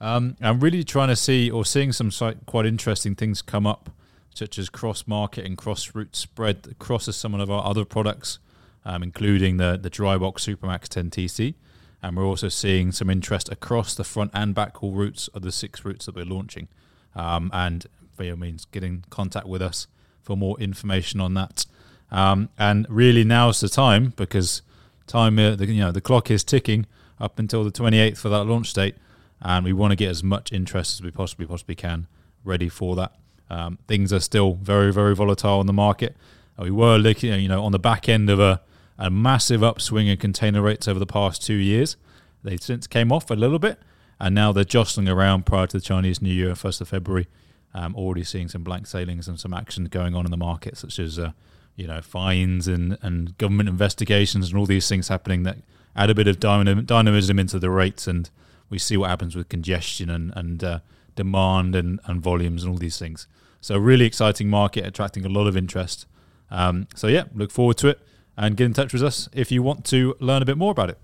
Um, 0.00 0.36
I'm 0.40 0.60
really 0.60 0.84
trying 0.84 1.08
to 1.08 1.16
see 1.16 1.50
or 1.50 1.64
seeing 1.64 1.90
some 1.90 2.12
quite 2.46 2.66
interesting 2.66 3.16
things 3.16 3.42
come 3.42 3.66
up, 3.66 3.90
such 4.34 4.58
as 4.58 4.68
cross 4.68 5.08
market 5.08 5.44
and 5.44 5.58
cross 5.58 5.92
route 5.94 6.14
spread 6.14 6.68
across 6.70 7.14
some 7.16 7.34
of 7.34 7.50
our 7.50 7.64
other 7.64 7.84
products, 7.84 8.38
um, 8.84 9.02
including 9.02 9.56
the 9.56 9.76
the 9.76 9.90
Drybox 9.90 10.56
Supramax 10.56 10.88
10 10.88 11.10
TC 11.10 11.54
and 12.02 12.16
we're 12.16 12.26
also 12.26 12.48
seeing 12.48 12.90
some 12.90 13.08
interest 13.08 13.50
across 13.50 13.94
the 13.94 14.04
front 14.04 14.32
and 14.34 14.54
back 14.54 14.76
haul 14.78 14.92
routes 14.92 15.28
of 15.28 15.42
the 15.42 15.52
six 15.52 15.84
routes 15.84 16.06
that 16.06 16.16
we're 16.16 16.24
launching. 16.24 16.68
Um, 17.14 17.50
and 17.52 17.86
by 18.16 18.28
all 18.30 18.36
means, 18.36 18.64
get 18.66 18.82
in 18.82 19.04
contact 19.08 19.46
with 19.46 19.62
us 19.62 19.86
for 20.20 20.36
more 20.36 20.58
information 20.58 21.20
on 21.20 21.34
that. 21.34 21.64
Um, 22.10 22.48
and 22.58 22.86
really, 22.90 23.22
now's 23.22 23.60
the 23.60 23.68
time 23.68 24.12
because 24.16 24.62
time, 25.06 25.38
uh, 25.38 25.54
the, 25.54 25.66
you 25.66 25.80
know, 25.80 25.92
the 25.92 26.00
clock 26.00 26.30
is 26.30 26.42
ticking 26.42 26.86
up 27.22 27.38
until 27.38 27.64
the 27.64 27.70
28th 27.70 28.18
for 28.18 28.28
that 28.28 28.44
launch 28.44 28.72
date, 28.74 28.96
and 29.40 29.64
we 29.64 29.72
want 29.72 29.92
to 29.92 29.96
get 29.96 30.10
as 30.10 30.22
much 30.22 30.52
interest 30.52 30.94
as 30.94 31.02
we 31.02 31.10
possibly 31.10 31.46
possibly 31.46 31.74
can 31.74 32.06
ready 32.44 32.68
for 32.68 32.96
that. 32.96 33.12
Um, 33.48 33.78
things 33.86 34.12
are 34.12 34.20
still 34.20 34.54
very 34.54 34.92
very 34.92 35.14
volatile 35.14 35.60
in 35.60 35.66
the 35.66 35.72
market. 35.72 36.16
We 36.58 36.70
were 36.70 36.98
looking, 36.98 37.40
you 37.40 37.48
know, 37.48 37.64
on 37.64 37.72
the 37.72 37.78
back 37.78 38.08
end 38.08 38.28
of 38.30 38.38
a, 38.38 38.60
a 38.98 39.10
massive 39.10 39.62
upswing 39.62 40.06
in 40.06 40.16
container 40.18 40.62
rates 40.62 40.86
over 40.86 40.98
the 40.98 41.06
past 41.06 41.44
two 41.44 41.54
years. 41.54 41.96
They 42.44 42.56
since 42.56 42.86
came 42.86 43.10
off 43.10 43.30
a 43.30 43.34
little 43.34 43.58
bit, 43.58 43.78
and 44.20 44.34
now 44.34 44.52
they're 44.52 44.64
jostling 44.64 45.08
around 45.08 45.46
prior 45.46 45.66
to 45.66 45.78
the 45.78 45.82
Chinese 45.82 46.20
New 46.20 46.32
Year, 46.32 46.54
first 46.54 46.80
of 46.80 46.88
February. 46.88 47.28
Um, 47.74 47.96
already 47.96 48.22
seeing 48.22 48.48
some 48.48 48.62
blank 48.62 48.86
sailings 48.86 49.28
and 49.28 49.40
some 49.40 49.54
action 49.54 49.86
going 49.86 50.14
on 50.14 50.26
in 50.26 50.30
the 50.30 50.36
market, 50.36 50.76
such 50.76 50.98
as 50.98 51.18
uh, 51.18 51.32
you 51.74 51.86
know 51.86 52.02
fines 52.02 52.68
and, 52.68 52.98
and 53.00 53.36
government 53.38 53.68
investigations 53.68 54.50
and 54.50 54.58
all 54.58 54.66
these 54.66 54.88
things 54.88 55.08
happening 55.08 55.44
that 55.44 55.58
add 55.96 56.10
a 56.10 56.14
bit 56.14 56.26
of 56.28 56.40
dynamism 56.40 57.38
into 57.38 57.58
the 57.58 57.70
rates, 57.70 58.06
and 58.06 58.30
we 58.70 58.78
see 58.78 58.96
what 58.96 59.10
happens 59.10 59.36
with 59.36 59.48
congestion 59.48 60.10
and 60.10 60.32
and 60.34 60.64
uh, 60.64 60.80
demand 61.14 61.74
and, 61.74 62.00
and 62.04 62.20
volumes 62.20 62.64
and 62.64 62.72
all 62.72 62.78
these 62.78 62.98
things. 62.98 63.26
So 63.60 63.76
really 63.76 64.06
exciting 64.06 64.48
market, 64.48 64.86
attracting 64.86 65.24
a 65.24 65.28
lot 65.28 65.46
of 65.46 65.56
interest. 65.56 66.06
Um, 66.50 66.88
so 66.94 67.06
yeah, 67.06 67.24
look 67.34 67.50
forward 67.50 67.76
to 67.78 67.88
it 67.88 68.00
and 68.36 68.56
get 68.56 68.64
in 68.64 68.72
touch 68.72 68.92
with 68.92 69.02
us 69.02 69.28
if 69.32 69.52
you 69.52 69.62
want 69.62 69.84
to 69.86 70.16
learn 70.20 70.42
a 70.42 70.44
bit 70.44 70.58
more 70.58 70.72
about 70.72 70.90
it. 70.90 70.98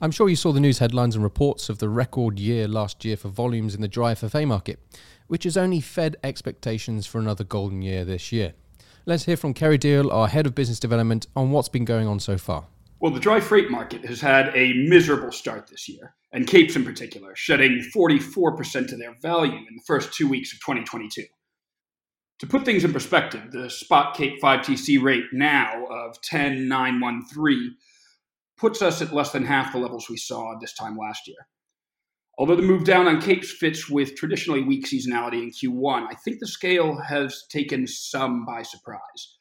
I'm 0.00 0.10
sure 0.10 0.30
you 0.30 0.36
saw 0.36 0.52
the 0.52 0.60
news 0.60 0.78
headlines 0.78 1.14
and 1.14 1.22
reports 1.22 1.68
of 1.68 1.78
the 1.78 1.88
record 1.88 2.38
year 2.38 2.66
last 2.66 3.04
year 3.04 3.18
for 3.18 3.28
volumes 3.28 3.74
in 3.74 3.82
the 3.82 3.88
dry 3.88 4.14
FFA 4.14 4.46
market, 4.46 4.78
which 5.26 5.44
has 5.44 5.58
only 5.58 5.80
fed 5.80 6.16
expectations 6.24 7.06
for 7.06 7.18
another 7.18 7.44
golden 7.44 7.82
year 7.82 8.04
this 8.04 8.32
year. 8.32 8.54
Let's 9.04 9.24
hear 9.24 9.36
from 9.36 9.52
Kerry 9.52 9.76
Deal, 9.76 10.10
our 10.10 10.28
head 10.28 10.46
of 10.46 10.54
business 10.54 10.80
development, 10.80 11.26
on 11.36 11.50
what's 11.50 11.68
been 11.68 11.84
going 11.84 12.06
on 12.06 12.18
so 12.18 12.38
far. 12.38 12.66
Well, 13.00 13.12
the 13.12 13.18
dry 13.18 13.40
freight 13.40 13.70
market 13.70 14.04
has 14.04 14.20
had 14.20 14.54
a 14.54 14.74
miserable 14.74 15.32
start 15.32 15.68
this 15.68 15.88
year, 15.88 16.14
and 16.32 16.46
Capes 16.46 16.76
in 16.76 16.84
particular, 16.84 17.34
shedding 17.34 17.82
44% 17.96 18.92
of 18.92 18.98
their 18.98 19.16
value 19.22 19.56
in 19.56 19.74
the 19.74 19.82
first 19.86 20.12
two 20.12 20.28
weeks 20.28 20.52
of 20.52 20.60
2022. 20.60 21.22
To 22.40 22.46
put 22.46 22.66
things 22.66 22.84
in 22.84 22.92
perspective, 22.92 23.52
the 23.52 23.70
spot 23.70 24.14
Cape 24.14 24.38
5TC 24.42 25.02
rate 25.02 25.24
now 25.32 25.86
of 25.86 26.20
10913 26.20 27.74
puts 28.58 28.82
us 28.82 29.00
at 29.00 29.14
less 29.14 29.32
than 29.32 29.46
half 29.46 29.72
the 29.72 29.78
levels 29.78 30.10
we 30.10 30.18
saw 30.18 30.58
this 30.60 30.74
time 30.74 30.98
last 30.98 31.26
year. 31.26 31.48
Although 32.36 32.56
the 32.56 32.62
move 32.62 32.84
down 32.84 33.08
on 33.08 33.22
Capes 33.22 33.50
fits 33.50 33.88
with 33.88 34.14
traditionally 34.14 34.62
weak 34.62 34.86
seasonality 34.86 35.42
in 35.42 35.50
Q1, 35.52 36.06
I 36.10 36.14
think 36.16 36.38
the 36.38 36.46
scale 36.46 37.00
has 37.00 37.44
taken 37.48 37.86
some 37.86 38.44
by 38.44 38.60
surprise. 38.60 39.38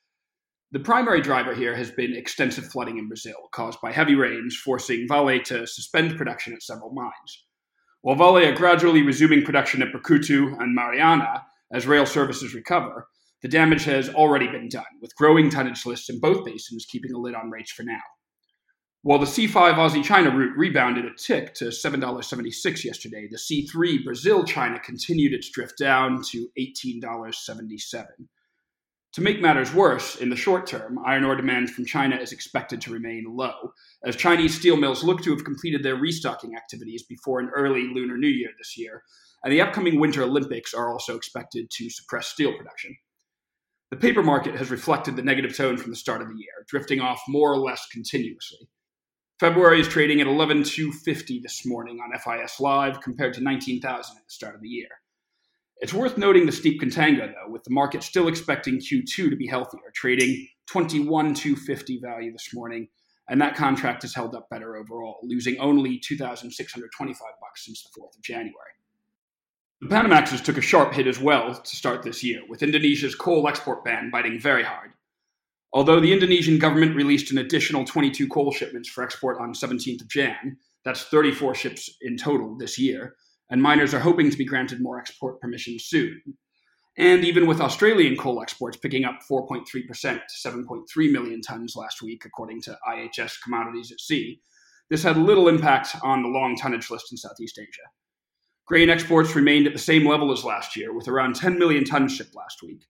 The 0.71 0.79
primary 0.79 1.19
driver 1.19 1.55
here 1.55 1.75
has 1.75 1.89
been 1.89 2.15
extensive 2.15 2.67
flooding 2.67 2.99
in 2.99 3.07
Brazil, 3.07 3.49
caused 3.51 3.81
by 3.81 3.91
heavy 3.91 4.13
rains, 4.13 4.55
forcing 4.55 5.07
Vale 5.07 5.41
to 5.45 5.65
suspend 5.65 6.15
production 6.15 6.53
at 6.53 6.61
several 6.61 6.93
mines. 6.93 7.45
While 8.01 8.15
Vale 8.15 8.49
are 8.49 8.55
gradually 8.55 9.01
resuming 9.01 9.43
production 9.43 9.81
at 9.81 9.91
Brucutu 9.91 10.55
and 10.61 10.75
Mariana 10.75 11.43
as 11.73 11.87
rail 11.87 12.05
services 12.05 12.53
recover, 12.53 13.07
the 13.41 13.47
damage 13.47 13.83
has 13.85 14.09
already 14.09 14.47
been 14.47 14.69
done, 14.69 14.85
with 15.01 15.15
growing 15.15 15.49
tonnage 15.49 15.87
lists 15.87 16.07
in 16.07 16.19
both 16.19 16.45
basins 16.45 16.85
keeping 16.85 17.13
a 17.13 17.17
lid 17.17 17.33
on 17.33 17.49
rates 17.49 17.71
for 17.71 17.81
now. 17.81 18.03
While 19.01 19.17
the 19.17 19.25
C5 19.25 19.73
Aussie 19.73 20.03
China 20.03 20.29
route 20.29 20.55
rebounded 20.55 21.05
a 21.05 21.15
tick 21.15 21.55
to 21.55 21.69
$7.76 21.69 22.83
yesterday, 22.83 23.27
the 23.27 23.37
C3 23.37 24.03
Brazil 24.03 24.43
China 24.43 24.79
continued 24.79 25.33
its 25.33 25.49
drift 25.49 25.79
down 25.79 26.21
to 26.29 26.47
$18.77. 26.59 28.05
To 29.13 29.21
make 29.21 29.41
matters 29.41 29.73
worse, 29.73 30.17
in 30.17 30.29
the 30.29 30.35
short 30.35 30.67
term, 30.67 30.99
iron 31.03 31.23
ore 31.23 31.35
demand 31.35 31.71
from 31.71 31.85
China 31.85 32.15
is 32.15 32.31
expected 32.31 32.79
to 32.81 32.93
remain 32.93 33.25
low, 33.27 33.73
as 34.03 34.15
Chinese 34.15 34.55
steel 34.55 34.77
mills 34.77 35.03
look 35.03 35.23
to 35.23 35.31
have 35.31 35.43
completed 35.43 35.81
their 35.81 35.95
restocking 35.95 36.55
activities 36.55 37.03
before 37.03 37.39
an 37.39 37.49
early 37.55 37.87
Lunar 37.91 38.17
New 38.17 38.27
Year 38.27 38.51
this 38.59 38.77
year, 38.77 39.01
and 39.43 39.51
the 39.51 39.61
upcoming 39.61 39.99
Winter 39.99 40.21
Olympics 40.21 40.75
are 40.75 40.91
also 40.91 41.15
expected 41.15 41.71
to 41.71 41.89
suppress 41.89 42.27
steel 42.27 42.55
production. 42.55 42.95
The 43.89 43.97
paper 43.97 44.21
market 44.21 44.55
has 44.55 44.69
reflected 44.69 45.15
the 45.15 45.23
negative 45.23 45.57
tone 45.57 45.77
from 45.77 45.89
the 45.89 45.97
start 45.97 46.21
of 46.21 46.27
the 46.27 46.37
year, 46.37 46.65
drifting 46.67 47.01
off 47.01 47.19
more 47.27 47.51
or 47.51 47.57
less 47.57 47.87
continuously. 47.87 48.69
February 49.39 49.79
is 49.79 49.87
trading 49.87 50.21
at 50.21 50.27
11,250 50.27 51.39
this 51.39 51.65
morning 51.65 51.97
on 51.99 52.11
FIS 52.19 52.59
Live 52.59 53.01
compared 53.01 53.33
to 53.33 53.41
19,000 53.41 54.17
at 54.17 54.23
the 54.23 54.31
start 54.31 54.53
of 54.53 54.61
the 54.61 54.67
year. 54.67 54.89
It's 55.81 55.93
worth 55.93 56.17
noting 56.17 56.45
the 56.45 56.51
steep 56.51 56.81
contango, 56.81 57.27
though, 57.27 57.51
with 57.51 57.63
the 57.63 57.73
market 57.73 58.03
still 58.03 58.27
expecting 58.27 58.79
Q2 58.79 59.29
to 59.29 59.35
be 59.37 59.47
healthier, 59.47 59.91
trading 59.95 60.47
21,250 60.67 61.99
value 62.03 62.33
this 62.33 62.53
morning, 62.53 62.89
and 63.29 63.39
that 63.41 63.55
contract 63.55 64.01
has 64.01 64.13
held 64.13 64.35
up 64.35 64.49
better 64.49 64.75
overall, 64.75 65.19
losing 65.23 65.57
only 65.59 65.97
2,625 65.97 67.27
bucks 67.39 67.65
since 67.65 67.83
the 67.83 68.01
4th 68.01 68.17
of 68.17 68.21
January. 68.21 68.53
The 69.81 69.87
Panamaxes 69.87 70.43
took 70.43 70.57
a 70.57 70.61
sharp 70.61 70.93
hit 70.93 71.07
as 71.07 71.19
well 71.19 71.55
to 71.55 71.75
start 71.75 72.03
this 72.03 72.21
year, 72.23 72.41
with 72.49 72.61
Indonesia's 72.61 73.15
coal 73.15 73.47
export 73.47 73.85
ban 73.85 74.09
biting 74.11 74.37
very 74.37 74.63
hard. 74.63 74.91
Although 75.71 76.01
the 76.01 76.11
Indonesian 76.11 76.59
government 76.59 76.95
released 76.95 77.31
an 77.31 77.37
additional 77.37 77.85
22 77.85 78.27
coal 78.27 78.51
shipments 78.51 78.89
for 78.89 79.03
export 79.03 79.39
on 79.39 79.53
17th 79.53 80.01
of 80.01 80.09
Jan, 80.09 80.57
that's 80.83 81.03
34 81.03 81.55
ships 81.55 81.89
in 82.01 82.17
total 82.17 82.57
this 82.57 82.77
year, 82.77 83.15
and 83.49 83.61
miners 83.61 83.93
are 83.93 83.99
hoping 83.99 84.29
to 84.29 84.37
be 84.37 84.45
granted 84.45 84.81
more 84.81 84.99
export 84.99 85.39
permissions 85.41 85.85
soon. 85.85 86.21
And 86.97 87.23
even 87.23 87.47
with 87.47 87.61
Australian 87.61 88.17
coal 88.17 88.41
exports 88.41 88.77
picking 88.77 89.05
up 89.05 89.19
4.3% 89.29 89.65
to 89.65 90.49
7.3 90.49 91.11
million 91.11 91.41
tons 91.41 91.75
last 91.75 92.01
week, 92.01 92.23
according 92.25 92.61
to 92.63 92.77
IHS 92.87 93.41
Commodities 93.43 93.91
at 93.91 93.99
Sea, 93.99 94.41
this 94.89 95.03
had 95.03 95.17
little 95.17 95.47
impact 95.47 95.95
on 96.03 96.23
the 96.23 96.29
long 96.29 96.55
tonnage 96.55 96.89
list 96.89 97.11
in 97.11 97.17
Southeast 97.17 97.57
Asia. 97.59 97.87
Grain 98.65 98.89
exports 98.89 99.35
remained 99.35 99.65
at 99.65 99.73
the 99.73 99.79
same 99.79 100.05
level 100.05 100.31
as 100.31 100.43
last 100.43 100.75
year, 100.75 100.93
with 100.93 101.07
around 101.07 101.35
10 101.35 101.57
million 101.57 101.85
tons 101.85 102.15
shipped 102.15 102.35
last 102.35 102.61
week, 102.61 102.83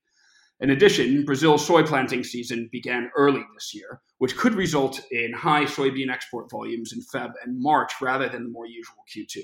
in 0.62 0.72
addition, 0.72 1.24
Brazil's 1.24 1.66
soy 1.66 1.84
planting 1.84 2.24
season 2.24 2.68
began 2.72 3.10
early 3.16 3.42
this 3.54 3.74
year, 3.74 4.02
which 4.18 4.36
could 4.36 4.56
result 4.56 5.02
in 5.10 5.32
high 5.32 5.64
soybean 5.64 6.12
export 6.12 6.52
volumes 6.52 6.92
in 6.92 7.02
Feb 7.02 7.32
and 7.44 7.62
March 7.62 7.94
rather 8.02 8.28
than 8.28 8.44
the 8.44 8.50
more 8.50 8.66
usual 8.66 8.98
Q2. 9.16 9.44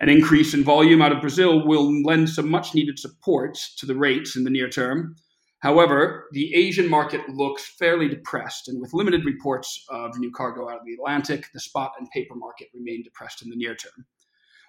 An 0.00 0.08
increase 0.08 0.54
in 0.54 0.64
volume 0.64 1.02
out 1.02 1.12
of 1.12 1.20
Brazil 1.20 1.66
will 1.66 2.02
lend 2.02 2.30
some 2.30 2.48
much 2.48 2.74
needed 2.74 2.98
support 2.98 3.58
to 3.76 3.84
the 3.84 3.94
rates 3.94 4.34
in 4.34 4.44
the 4.44 4.50
near 4.50 4.68
term. 4.68 5.14
However, 5.58 6.28
the 6.32 6.54
Asian 6.54 6.88
market 6.88 7.28
looks 7.28 7.74
fairly 7.78 8.08
depressed, 8.08 8.68
and 8.68 8.80
with 8.80 8.94
limited 8.94 9.26
reports 9.26 9.84
of 9.90 10.18
new 10.18 10.32
cargo 10.32 10.70
out 10.70 10.78
of 10.78 10.86
the 10.86 10.94
Atlantic, 10.94 11.48
the 11.52 11.60
spot 11.60 11.92
and 11.98 12.10
paper 12.12 12.34
market 12.34 12.68
remain 12.72 13.02
depressed 13.02 13.42
in 13.42 13.50
the 13.50 13.56
near 13.56 13.74
term. 13.74 14.06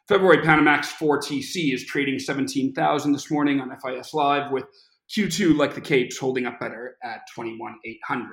February 0.10 0.40
Panamax 0.40 0.88
4TC 0.88 1.74
is 1.74 1.86
trading 1.86 2.20
17,000 2.20 3.14
this 3.14 3.32
morning 3.32 3.62
on 3.62 3.72
FIS 3.80 4.14
Live 4.14 4.52
with 4.52 4.66
Q2, 5.10 5.56
like 5.56 5.76
the 5.76 5.80
Capes, 5.80 6.18
holding 6.18 6.46
up 6.46 6.60
better 6.60 6.98
at 7.04 7.22
21,800. 7.34 8.28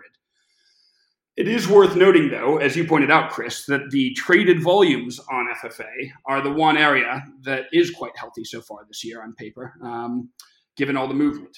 It 1.39 1.47
is 1.47 1.69
worth 1.69 1.95
noting, 1.95 2.31
though, 2.31 2.57
as 2.57 2.75
you 2.75 2.85
pointed 2.85 3.13
out, 3.13 3.31
Chris, 3.31 3.65
that 3.67 3.93
the 3.93 4.13
traded 4.15 4.61
volumes 4.61 5.21
on 5.31 5.47
FFA 5.63 6.11
are 6.27 6.41
the 6.41 6.51
one 6.51 6.77
area 6.77 7.25
that 7.43 7.67
is 7.73 7.93
quite 7.93 8.11
healthy 8.17 8.43
so 8.43 8.61
far 8.61 8.81
this 8.89 9.05
year 9.05 9.23
on 9.23 9.35
paper, 9.35 9.75
um, 9.81 10.31
given 10.77 10.97
all 10.97 11.07
the 11.07 11.15
movement. 11.15 11.57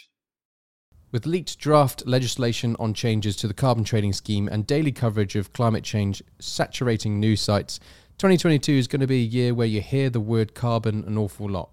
With 1.12 1.24
leaked 1.24 1.58
draft 1.58 2.06
legislation 2.06 2.76
on 2.78 2.92
changes 2.92 3.36
to 3.36 3.48
the 3.48 3.54
carbon 3.54 3.82
trading 3.82 4.12
scheme 4.12 4.48
and 4.48 4.66
daily 4.66 4.92
coverage 4.92 5.34
of 5.34 5.54
climate 5.54 5.82
change 5.82 6.22
saturating 6.38 7.18
news 7.18 7.40
sites, 7.40 7.80
2022 8.18 8.74
is 8.74 8.86
going 8.86 9.00
to 9.00 9.06
be 9.06 9.22
a 9.22 9.26
year 9.26 9.54
where 9.54 9.66
you 9.66 9.80
hear 9.80 10.10
the 10.10 10.20
word 10.20 10.54
carbon 10.54 11.04
an 11.06 11.16
awful 11.16 11.48
lot. 11.48 11.70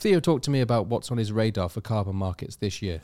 Theo 0.00 0.18
talked 0.18 0.44
to 0.46 0.50
me 0.50 0.60
about 0.60 0.88
what's 0.88 1.12
on 1.12 1.18
his 1.18 1.30
radar 1.30 1.68
for 1.68 1.80
carbon 1.80 2.16
markets 2.16 2.56
this 2.56 2.82
year. 2.82 3.02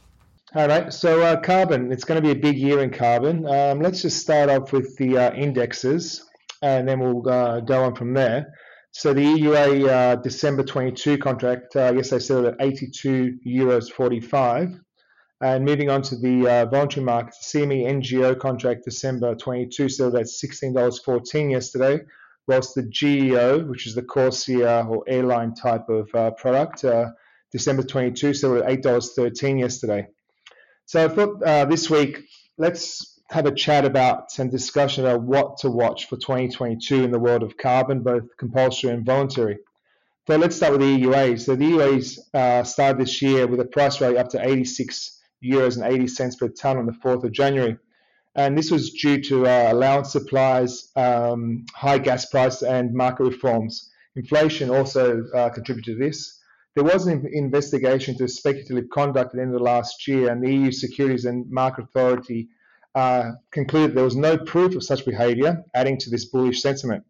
All 0.52 0.66
right, 0.66 0.92
so 0.92 1.22
uh, 1.22 1.40
carbon, 1.40 1.92
it's 1.92 2.02
going 2.02 2.20
to 2.20 2.26
be 2.26 2.36
a 2.36 2.42
big 2.42 2.58
year 2.58 2.80
in 2.80 2.90
carbon. 2.90 3.46
Um, 3.46 3.78
let's 3.80 4.02
just 4.02 4.18
start 4.18 4.50
off 4.50 4.72
with 4.72 4.96
the 4.96 5.16
uh, 5.16 5.32
indexes 5.32 6.28
and 6.60 6.88
then 6.88 6.98
we'll 6.98 7.28
uh, 7.28 7.60
go 7.60 7.84
on 7.84 7.94
from 7.94 8.14
there. 8.14 8.52
So 8.90 9.14
the 9.14 9.22
EUA 9.22 9.88
uh, 9.88 10.16
December 10.16 10.64
22 10.64 11.18
contract, 11.18 11.76
uh, 11.76 11.92
yes, 11.94 12.12
I 12.12 12.18
said 12.18 12.46
at 12.46 12.56
82 12.58 13.38
euros 13.46 13.92
45. 13.92 14.80
And 15.40 15.64
moving 15.64 15.88
on 15.88 16.02
to 16.02 16.16
the 16.16 16.48
uh, 16.48 16.66
voluntary 16.66 17.04
market, 17.04 17.34
CME 17.44 17.86
N-GEO 17.86 18.34
contract 18.34 18.84
December 18.84 19.36
22, 19.36 19.88
so 19.88 20.10
that's 20.10 20.42
$16.14 20.44 21.52
yesterday 21.52 22.00
whilst 22.48 22.74
the 22.74 22.82
GEO, 22.82 23.60
which 23.66 23.86
is 23.86 23.94
the 23.94 24.02
CORSIA 24.02 24.84
or 24.88 25.04
airline 25.06 25.54
type 25.54 25.88
of 25.88 26.08
product, 26.36 26.84
December 27.52 27.84
22, 27.84 28.34
so 28.34 28.56
at 28.56 28.64
$8.13 28.82 29.60
yesterday. 29.60 30.08
So 30.90 31.04
I 31.04 31.06
thought 31.06 31.40
uh, 31.44 31.66
this 31.66 31.88
week, 31.88 32.24
let's 32.58 33.20
have 33.30 33.46
a 33.46 33.54
chat 33.54 33.84
about 33.84 34.32
some 34.32 34.50
discussion 34.50 35.06
about 35.06 35.22
what 35.22 35.58
to 35.58 35.70
watch 35.70 36.08
for 36.08 36.16
2022 36.16 37.04
in 37.04 37.12
the 37.12 37.18
world 37.20 37.44
of 37.44 37.56
carbon, 37.56 38.02
both 38.02 38.36
compulsory 38.36 38.90
and 38.90 39.06
voluntary. 39.06 39.58
So 40.26 40.36
let's 40.36 40.56
start 40.56 40.72
with 40.72 40.80
the 40.80 41.04
EUAs. 41.04 41.42
So 41.42 41.54
the 41.54 41.64
EUAs 41.64 42.18
uh, 42.34 42.64
started 42.64 43.00
this 43.00 43.22
year 43.22 43.46
with 43.46 43.60
a 43.60 43.66
price 43.66 44.00
rate 44.00 44.16
up 44.16 44.30
to 44.30 44.44
86 44.44 45.16
euros 45.44 45.80
and 45.80 45.94
80 45.94 46.08
cents 46.08 46.34
per 46.34 46.48
ton 46.48 46.76
on 46.76 46.86
the 46.86 46.92
4th 47.04 47.22
of 47.22 47.30
January. 47.30 47.76
And 48.34 48.58
this 48.58 48.72
was 48.72 48.90
due 48.90 49.22
to 49.22 49.46
uh, 49.46 49.68
allowance 49.70 50.10
supplies, 50.10 50.88
um, 50.96 51.66
high 51.72 51.98
gas 51.98 52.26
price, 52.26 52.62
and 52.62 52.92
market 52.92 53.22
reforms. 53.22 53.92
Inflation 54.16 54.70
also 54.70 55.22
uh, 55.36 55.50
contributed 55.50 55.98
to 55.98 56.04
this. 56.04 56.39
There 56.76 56.84
was 56.84 57.06
an 57.06 57.28
investigation 57.32 58.14
into 58.14 58.28
speculative 58.28 58.90
conduct 58.90 59.30
at 59.30 59.36
the 59.36 59.42
end 59.42 59.54
of 59.54 59.60
last 59.60 60.06
year, 60.06 60.30
and 60.30 60.42
the 60.42 60.52
EU 60.52 60.70
Securities 60.70 61.24
and 61.24 61.50
Market 61.50 61.84
Authority 61.84 62.48
uh, 62.94 63.32
concluded 63.50 63.96
there 63.96 64.04
was 64.04 64.16
no 64.16 64.38
proof 64.38 64.74
of 64.76 64.84
such 64.84 65.04
behaviour, 65.04 65.64
adding 65.74 65.98
to 65.98 66.10
this 66.10 66.26
bullish 66.26 66.62
sentiment. 66.62 67.04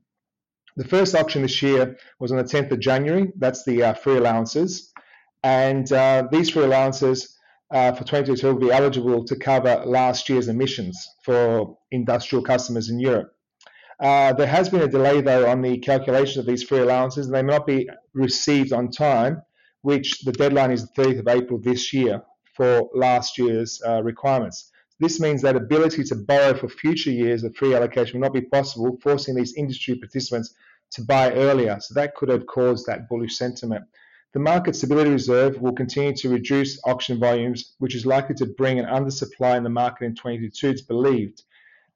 The 0.77 0.85
first 0.85 1.15
auction 1.15 1.43
this 1.43 1.61
year 1.63 1.97
was 2.19 2.33
on 2.33 2.39
the 2.39 2.45
10th 2.45 2.71
of 2.73 2.81
January. 2.81 3.33
That's 3.37 3.65
the 3.65 3.83
uh, 3.83 3.95
free 3.95 4.17
allowances. 4.17 4.93
And 5.43 5.91
uh, 5.93 6.29
these 6.31 6.51
free 6.51 6.65
allowances 6.65 7.37
uh, 7.71 7.93
for 7.93 8.05
2022 8.05 8.47
will 8.47 8.69
be 8.69 8.73
eligible 8.73 9.25
to 9.25 9.37
cover 9.37 9.83
last 9.85 10.29
year's 10.29 10.49
emissions 10.49 11.07
for 11.23 11.79
industrial 11.91 12.43
customers 12.43 12.89
in 12.89 12.99
Europe. 12.99 13.33
Uh, 13.99 14.33
there 14.33 14.47
has 14.47 14.71
been 14.71 14.81
a 14.81 14.89
delay, 14.89 15.21
though, 15.21 15.47
on 15.47 15.61
the 15.61 15.79
calculation 15.79 16.41
of 16.41 16.47
these 16.47 16.63
free 16.63 16.81
allowances, 16.81 17.27
and 17.27 17.35
they 17.35 17.43
may 17.43 17.53
not 17.53 17.67
be 17.67 17.89
received 18.15 18.73
on 18.73 18.91
time, 18.91 19.43
which 19.83 20.21
the 20.21 20.33
deadline 20.33 20.71
is 20.71 20.87
the 20.87 21.03
30th 21.03 21.21
of 21.21 21.29
April 21.29 21.59
this 21.59 21.93
year 21.93 22.23
for 22.55 22.89
last 22.95 23.39
year's 23.39 23.81
uh, 23.87 24.03
requirements. 24.03 24.71
This 24.99 25.19
means 25.19 25.41
that 25.43 25.57
ability 25.57 26.05
to 26.05 26.15
borrow 26.15 26.55
for 26.55 26.69
future 26.69 27.11
years 27.11 27.43
of 27.43 27.57
free 27.57 27.75
allocation 27.75 28.21
will 28.21 28.27
not 28.27 28.35
be 28.35 28.43
possible, 28.43 28.99
forcing 29.03 29.35
these 29.35 29.55
industry 29.55 29.95
participants 29.95 30.55
to 30.93 31.03
buy 31.03 31.33
earlier. 31.33 31.79
So 31.81 31.95
that 31.95 32.15
could 32.15 32.29
have 32.29 32.47
caused 32.47 32.87
that 32.87 33.09
bullish 33.09 33.37
sentiment. 33.37 33.85
The 34.33 34.41
Market 34.41 34.77
Stability 34.77 35.11
Reserve 35.11 35.61
will 35.61 35.73
continue 35.73 36.15
to 36.17 36.29
reduce 36.29 36.79
auction 36.85 37.19
volumes, 37.19 37.75
which 37.79 37.95
is 37.95 38.07
likely 38.07 38.35
to 38.37 38.47
bring 38.47 38.79
an 38.79 38.85
undersupply 38.85 39.57
in 39.57 39.65
the 39.65 39.71
market 39.71 40.05
in 40.05 40.15
2022, 40.15 40.69
it's 40.69 40.83
believed. 40.83 41.43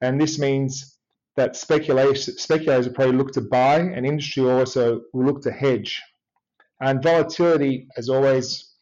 And 0.00 0.20
this 0.20 0.38
means 0.38 0.96
that 1.36 1.56
speculators, 1.56 2.40
speculators 2.40 2.86
will 2.86 2.94
probably 2.94 3.16
look 3.16 3.32
to 3.32 3.40
buy, 3.40 3.80
and 3.80 4.06
industry 4.06 4.48
also 4.48 5.02
will 5.12 5.26
look 5.26 5.42
to 5.42 5.52
hedge. 5.52 6.02
And 6.80 7.02
volatility, 7.02 7.86
as 7.96 8.08
always, 8.08 8.72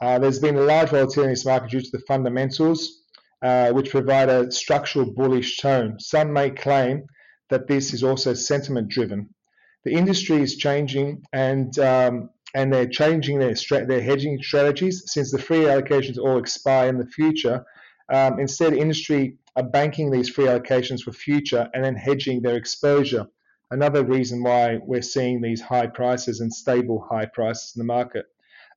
uh, 0.00 0.18
there's 0.18 0.38
been 0.38 0.56
a 0.56 0.62
large 0.62 0.90
volatility 0.90 1.22
in 1.22 1.30
this 1.30 1.44
market 1.44 1.70
due 1.70 1.80
to 1.80 1.90
the 1.92 2.02
fundamentals 2.08 3.02
uh, 3.42 3.72
which 3.72 3.90
provide 3.90 4.28
a 4.28 4.50
structural 4.50 5.10
bullish 5.10 5.58
tone. 5.58 5.98
Some 5.98 6.32
may 6.32 6.50
claim 6.50 7.04
that 7.50 7.66
this 7.66 7.92
is 7.92 8.02
also 8.02 8.34
sentiment 8.34 8.88
driven. 8.88 9.28
The 9.84 9.92
industry 9.92 10.36
is 10.42 10.56
changing 10.56 11.22
and 11.32 11.76
um, 11.78 12.30
and 12.54 12.72
they're 12.72 12.86
changing 12.86 13.38
their 13.38 13.54
their 13.86 14.00
hedging 14.00 14.40
strategies 14.42 15.02
since 15.06 15.32
the 15.32 15.38
free 15.38 15.64
allocations 15.64 16.18
all 16.18 16.38
expire 16.38 16.88
in 16.88 16.98
the 16.98 17.06
future. 17.06 17.64
Um, 18.12 18.38
instead, 18.38 18.74
industry 18.74 19.38
are 19.56 19.62
banking 19.62 20.10
these 20.10 20.28
free 20.28 20.46
allocations 20.46 21.02
for 21.02 21.12
future 21.12 21.68
and 21.74 21.84
then 21.84 21.96
hedging 21.96 22.42
their 22.42 22.56
exposure. 22.56 23.26
Another 23.72 24.04
reason 24.04 24.42
why 24.42 24.78
we're 24.84 25.00
seeing 25.00 25.40
these 25.40 25.62
high 25.62 25.86
prices 25.86 26.40
and 26.40 26.52
stable 26.52 27.06
high 27.08 27.24
prices 27.24 27.72
in 27.74 27.80
the 27.80 27.86
market. 27.86 28.26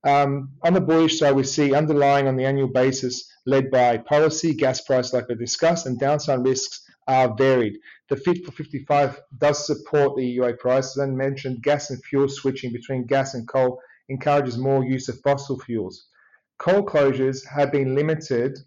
Um, 0.04 0.52
on 0.62 0.72
the 0.72 0.80
bullish 0.80 1.18
side, 1.18 1.36
we 1.36 1.42
see 1.42 1.74
underlying 1.74 2.26
on 2.26 2.36
the 2.36 2.46
annual 2.46 2.68
basis 2.68 3.30
led 3.44 3.70
by 3.70 3.98
policy, 3.98 4.54
gas 4.54 4.80
price, 4.80 5.12
like 5.12 5.28
we 5.28 5.34
discussed, 5.34 5.84
and 5.84 6.00
downside 6.00 6.42
risks 6.42 6.80
are 7.06 7.34
varied. 7.36 7.76
The 8.08 8.16
Fit 8.16 8.42
for 8.42 8.52
55 8.52 9.20
does 9.36 9.66
support 9.66 10.16
the 10.16 10.38
EUA 10.38 10.58
price. 10.58 10.96
As 10.96 11.02
I 11.02 11.06
mentioned, 11.10 11.62
gas 11.62 11.90
and 11.90 12.02
fuel 12.02 12.30
switching 12.30 12.72
between 12.72 13.04
gas 13.04 13.34
and 13.34 13.46
coal 13.46 13.78
encourages 14.08 14.56
more 14.56 14.82
use 14.82 15.10
of 15.10 15.20
fossil 15.20 15.60
fuels. 15.60 16.06
Coal 16.58 16.82
closures 16.82 17.46
have 17.46 17.70
been 17.70 17.94
limited 17.94 18.58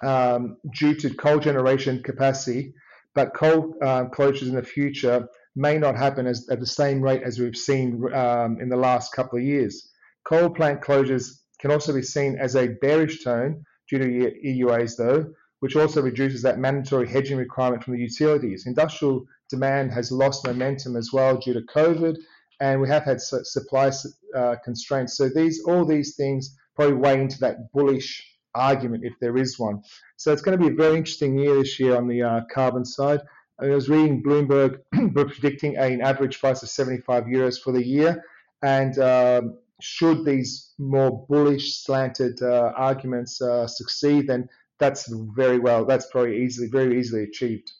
um, 0.00 0.58
due 0.78 0.94
to 0.94 1.12
coal 1.14 1.40
generation 1.40 2.04
capacity, 2.04 2.74
but 3.14 3.34
coal 3.34 3.74
uh, 3.82 4.04
closures 4.06 4.48
in 4.48 4.54
the 4.54 4.62
future 4.62 5.28
may 5.56 5.78
not 5.78 5.96
happen 5.96 6.26
as, 6.26 6.48
at 6.50 6.60
the 6.60 6.66
same 6.66 7.00
rate 7.00 7.22
as 7.22 7.38
we've 7.38 7.56
seen 7.56 8.12
um, 8.14 8.60
in 8.60 8.68
the 8.68 8.76
last 8.76 9.12
couple 9.12 9.38
of 9.38 9.44
years. 9.44 9.90
Coal 10.24 10.50
plant 10.50 10.80
closures 10.80 11.40
can 11.60 11.70
also 11.70 11.92
be 11.92 12.02
seen 12.02 12.36
as 12.38 12.56
a 12.56 12.68
bearish 12.80 13.22
tone 13.22 13.64
due 13.88 13.98
to 13.98 14.06
EUAs, 14.44 14.96
though, 14.96 15.32
which 15.60 15.76
also 15.76 16.02
reduces 16.02 16.42
that 16.42 16.58
mandatory 16.58 17.08
hedging 17.08 17.38
requirement 17.38 17.84
from 17.84 17.94
the 17.94 18.00
utilities. 18.00 18.66
Industrial 18.66 19.24
demand 19.48 19.92
has 19.92 20.10
lost 20.10 20.46
momentum 20.46 20.96
as 20.96 21.10
well 21.12 21.36
due 21.36 21.54
to 21.54 21.62
COVID, 21.62 22.16
and 22.60 22.80
we 22.80 22.88
have 22.88 23.04
had 23.04 23.20
supply 23.20 23.90
uh, 24.36 24.56
constraints. 24.64 25.16
So 25.16 25.28
these, 25.28 25.62
all 25.64 25.84
these 25.84 26.16
things 26.16 26.56
probably 26.74 26.94
weigh 26.94 27.20
into 27.20 27.38
that 27.40 27.72
bullish 27.72 28.22
argument 28.54 29.04
if 29.04 29.14
there 29.20 29.36
is 29.36 29.58
one. 29.58 29.82
So 30.24 30.32
it's 30.32 30.40
going 30.40 30.58
to 30.58 30.64
be 30.64 30.72
a 30.72 30.74
very 30.74 30.96
interesting 30.96 31.36
year 31.36 31.54
this 31.56 31.78
year 31.78 31.96
on 31.96 32.08
the 32.08 32.22
uh, 32.22 32.40
carbon 32.50 32.82
side. 32.86 33.20
I 33.60 33.66
was 33.66 33.90
reading 33.90 34.22
Bloomberg 34.22 34.78
predicting 35.12 35.76
an 35.76 36.00
average 36.00 36.40
price 36.40 36.62
of 36.62 36.70
75 36.70 37.24
euros 37.24 37.60
for 37.60 37.72
the 37.72 37.86
year, 37.86 38.24
and 38.62 38.98
um, 39.00 39.58
should 39.82 40.24
these 40.24 40.72
more 40.78 41.26
bullish 41.28 41.76
slanted 41.84 42.40
uh, 42.40 42.72
arguments 42.74 43.42
uh, 43.42 43.66
succeed, 43.66 44.26
then 44.26 44.48
that's 44.78 45.12
very 45.36 45.58
well, 45.58 45.84
that's 45.84 46.06
probably 46.06 46.42
easily, 46.42 46.68
very 46.68 46.98
easily 46.98 47.24
achieved. 47.24 47.70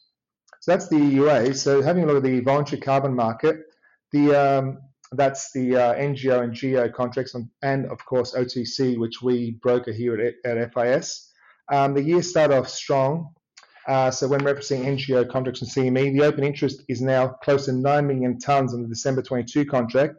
So 0.61 0.72
that's 0.72 0.88
the 0.88 0.96
EUA. 0.96 1.57
So 1.57 1.80
having 1.80 2.04
a 2.04 2.07
look 2.09 2.18
at 2.18 2.24
the 2.24 2.40
voluntary 2.40 2.83
carbon 2.83 3.14
market, 3.14 3.57
the 4.12 4.35
um, 4.35 4.83
that's 5.12 5.50
the 5.52 5.76
uh, 5.76 5.92
N-GEO 5.92 6.42
and 6.42 6.52
GEO 6.52 6.90
contracts, 6.90 7.35
and, 7.35 7.48
and, 7.62 7.87
of 7.87 8.04
course 8.04 8.35
OTC, 8.35 8.98
which 8.98 9.22
we 9.22 9.52
broker 9.62 9.92
here 9.92 10.20
at, 10.20 10.59
at 10.59 10.74
FIS. 10.74 11.30
Um, 11.72 11.94
the 11.94 12.03
year 12.03 12.22
started 12.22 12.57
off 12.57 12.68
strong. 12.68 13.31
Uh, 13.87 14.11
so 14.11 14.27
when 14.27 14.40
referencing 14.40 14.85
N-GEO 14.87 15.27
contracts 15.27 15.61
and 15.61 15.70
CME, 15.70 16.18
the 16.18 16.24
open 16.24 16.42
interest 16.42 16.83
is 16.88 17.03
now 17.03 17.29
close 17.29 17.66
to 17.66 17.72
9 17.72 18.07
million 18.07 18.38
tonnes 18.38 18.72
on 18.72 18.83
the 18.83 18.88
December 18.88 19.22
22 19.22 19.66
contract, 19.66 20.14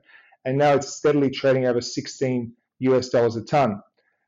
and 0.45 0.57
now 0.57 0.73
it's 0.73 0.93
steadily 0.95 1.31
trading 1.31 1.65
over 1.65 1.81
16 1.81 2.53
US 2.79 3.09
dollars 3.09 3.35
a 3.35 3.43
ton. 3.43 3.81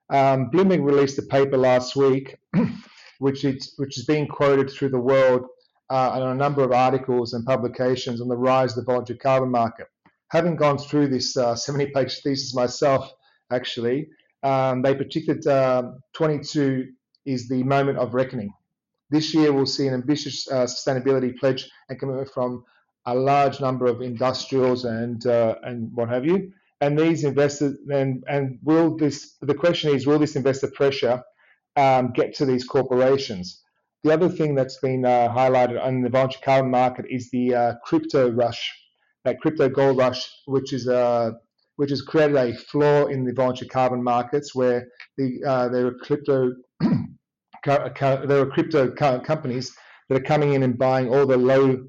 Um, 0.09 0.49
Bloomberg 0.49 0.83
released 0.83 1.19
a 1.19 1.23
paper 1.23 1.57
last 1.57 1.95
week, 1.95 2.37
which 3.19 3.43
it's 3.43 3.73
which 3.77 3.97
is 3.97 4.05
being 4.05 4.27
quoted 4.27 4.69
through 4.69 4.89
the 4.89 4.99
world 4.99 5.45
uh, 5.89 6.11
on 6.11 6.21
a 6.23 6.35
number 6.35 6.63
of 6.63 6.71
articles 6.71 7.33
and 7.33 7.45
publications 7.45 8.21
on 8.21 8.27
the 8.27 8.37
rise 8.37 8.77
of 8.77 8.85
the 8.85 8.91
voluntary 8.91 9.19
carbon 9.19 9.51
market. 9.51 9.87
Having 10.29 10.55
gone 10.57 10.77
through 10.77 11.07
this 11.07 11.35
70-page 11.35 12.11
uh, 12.11 12.21
thesis 12.23 12.53
myself, 12.53 13.09
actually, 13.51 14.09
um, 14.43 14.81
they 14.81 14.93
predicted 14.93 15.45
um, 15.47 15.99
22 16.13 16.87
is 17.27 17.47
the 17.47 17.61
moment 17.63 17.99
of 17.99 18.13
reckoning. 18.13 18.53
This 19.09 19.33
year, 19.33 19.53
we'll 19.53 19.65
see 19.65 19.87
an 19.87 19.93
ambitious 19.93 20.49
uh, 20.49 20.65
sustainability 20.65 21.37
pledge 21.37 21.69
and 21.89 21.99
commitment 21.99 22.29
from 22.33 22.63
a 23.05 23.15
large 23.15 23.61
number 23.61 23.85
of 23.85 24.01
industrials 24.01 24.85
and 24.85 25.25
uh, 25.27 25.55
and 25.63 25.91
what 25.93 26.09
have 26.09 26.25
you. 26.25 26.51
And 26.81 26.97
these 26.97 27.23
investors 27.23 27.77
and 27.89 28.23
and 28.27 28.59
will 28.63 28.97
this 28.97 29.35
the 29.41 29.53
question 29.53 29.95
is 29.95 30.05
will 30.05 30.19
this 30.19 30.35
investor 30.35 30.69
pressure 30.71 31.23
um, 31.75 32.11
get 32.13 32.35
to 32.35 32.45
these 32.45 32.65
corporations? 32.65 33.61
The 34.03 34.13
other 34.13 34.29
thing 34.29 34.55
that's 34.55 34.79
been 34.79 35.05
uh, 35.05 35.29
highlighted 35.29 35.83
on 35.83 36.01
the 36.01 36.09
voluntary 36.09 36.41
carbon 36.43 36.71
market 36.71 37.05
is 37.09 37.29
the 37.31 37.55
uh, 37.55 37.73
crypto 37.83 38.29
rush, 38.29 38.73
that 39.25 39.39
crypto 39.39 39.69
gold 39.69 39.97
rush, 39.97 40.29
which 40.45 40.73
is 40.73 40.87
a 40.87 40.97
uh, 40.97 41.31
which 41.77 41.91
has 41.91 42.01
created 42.01 42.35
a 42.35 42.53
flaw 42.55 43.05
in 43.05 43.23
the 43.23 43.33
voluntary 43.33 43.69
carbon 43.69 44.03
markets 44.03 44.53
where 44.53 44.87
the 45.17 45.41
uh, 45.45 45.69
there 45.69 45.87
are 45.87 45.93
crypto 45.93 46.51
there 47.67 48.41
are 48.41 48.45
crypto 48.45 48.89
companies 48.91 49.75
that 50.09 50.21
are 50.21 50.23
coming 50.23 50.53
in 50.53 50.63
and 50.63 50.77
buying 50.77 51.13
all 51.13 51.25
the 51.25 51.37
low 51.37 51.85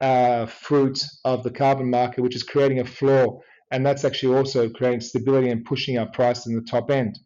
uh, 0.00 0.46
fruit 0.46 1.02
of 1.24 1.42
the 1.42 1.50
carbon 1.50 1.90
market, 1.90 2.22
which 2.22 2.34
is 2.34 2.42
creating 2.42 2.80
a 2.80 2.84
floor. 2.84 3.40
And 3.70 3.84
that's 3.84 4.04
actually 4.04 4.34
also 4.34 4.68
creating 4.68 5.00
stability 5.00 5.50
and 5.50 5.64
pushing 5.64 5.98
our 5.98 6.10
price 6.10 6.46
in 6.46 6.54
the 6.54 6.62
top 6.62 6.90
end. 6.90 7.18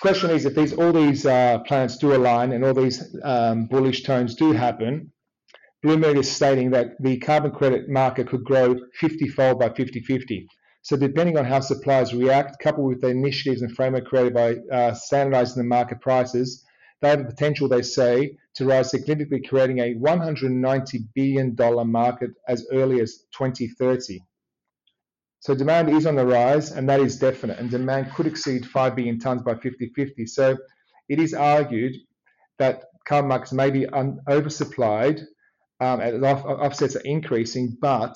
Question 0.00 0.30
is 0.30 0.46
if 0.46 0.54
these 0.54 0.72
all 0.72 0.92
these 0.92 1.26
uh, 1.26 1.58
planets 1.66 1.98
do 1.98 2.14
align 2.14 2.52
and 2.52 2.64
all 2.64 2.72
these 2.72 3.14
um, 3.22 3.66
bullish 3.66 4.02
tones 4.02 4.34
do 4.34 4.52
happen, 4.52 5.12
Bloomberg 5.84 6.18
is 6.18 6.30
stating 6.30 6.70
that 6.70 6.92
the 7.00 7.18
carbon 7.18 7.50
credit 7.50 7.88
market 7.88 8.28
could 8.28 8.44
grow 8.44 8.76
50 8.94 9.28
fold 9.28 9.58
by 9.58 9.68
50 9.68 10.00
50. 10.00 10.46
So, 10.82 10.96
depending 10.96 11.36
on 11.36 11.44
how 11.44 11.60
suppliers 11.60 12.14
react, 12.14 12.62
coupled 12.62 12.86
with 12.86 13.02
the 13.02 13.08
initiatives 13.08 13.60
and 13.60 13.74
framework 13.74 14.06
created 14.06 14.32
by 14.32 14.56
uh, 14.72 14.94
standardizing 14.94 15.62
the 15.62 15.68
market 15.68 16.00
prices, 16.00 16.64
they 17.00 17.08
have 17.08 17.20
the 17.20 17.24
potential, 17.24 17.68
they 17.68 17.82
say, 17.82 18.36
to 18.54 18.66
rise 18.66 18.90
significantly, 18.90 19.46
creating 19.46 19.78
a 19.78 19.94
$190 19.94 20.98
billion 21.14 21.56
market 21.90 22.30
as 22.48 22.66
early 22.72 23.00
as 23.00 23.24
2030. 23.36 24.20
So 25.40 25.54
demand 25.54 25.88
is 25.88 26.06
on 26.06 26.16
the 26.16 26.26
rise, 26.26 26.72
and 26.72 26.88
that 26.88 27.00
is 27.00 27.18
definite, 27.18 27.58
and 27.58 27.70
demand 27.70 28.12
could 28.12 28.26
exceed 28.26 28.66
5 28.66 28.94
billion 28.94 29.18
tonnes 29.18 29.42
by 29.42 29.54
50-50. 29.54 30.28
So 30.28 30.56
it 31.08 31.18
is 31.18 31.32
argued 31.32 31.94
that 32.58 32.84
carbon 33.06 33.30
markets 33.30 33.52
may 33.52 33.70
be 33.70 33.86
un- 33.86 34.20
oversupplied, 34.28 35.22
um, 35.80 36.00
and 36.00 36.22
off- 36.24 36.44
offsets 36.44 36.96
are 36.96 37.00
increasing, 37.00 37.78
but 37.80 38.14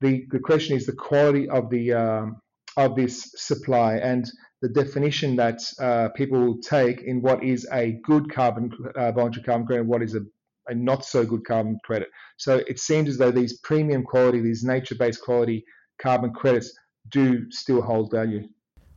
the, 0.00 0.26
the 0.30 0.40
question 0.40 0.76
is 0.76 0.86
the 0.86 0.92
quality 0.92 1.48
of 1.48 1.70
the 1.70 1.92
um, 1.92 2.40
of 2.76 2.96
this 2.96 3.32
supply 3.36 3.96
and 3.96 4.30
the 4.62 4.68
definition 4.68 5.36
that 5.36 5.60
uh, 5.80 6.08
people 6.10 6.58
take 6.58 7.02
in 7.02 7.22
what 7.22 7.42
is 7.42 7.66
a 7.72 7.98
good 8.04 8.32
carbon 8.32 8.70
uh, 8.94 9.12
voluntary 9.12 9.42
carbon 9.44 9.66
credit 9.66 9.80
and 9.80 9.88
what 9.88 10.02
is 10.02 10.14
a, 10.14 10.20
a 10.68 10.74
not 10.74 11.04
so 11.04 11.24
good 11.24 11.44
carbon 11.44 11.78
credit. 11.84 12.08
So 12.36 12.62
it 12.68 12.78
seems 12.78 13.08
as 13.08 13.18
though 13.18 13.30
these 13.30 13.58
premium 13.60 14.02
quality, 14.02 14.40
these 14.40 14.62
nature-based 14.62 15.22
quality 15.22 15.64
carbon 16.00 16.32
credits 16.32 16.72
do 17.10 17.50
still 17.50 17.82
hold 17.82 18.10
value. 18.10 18.46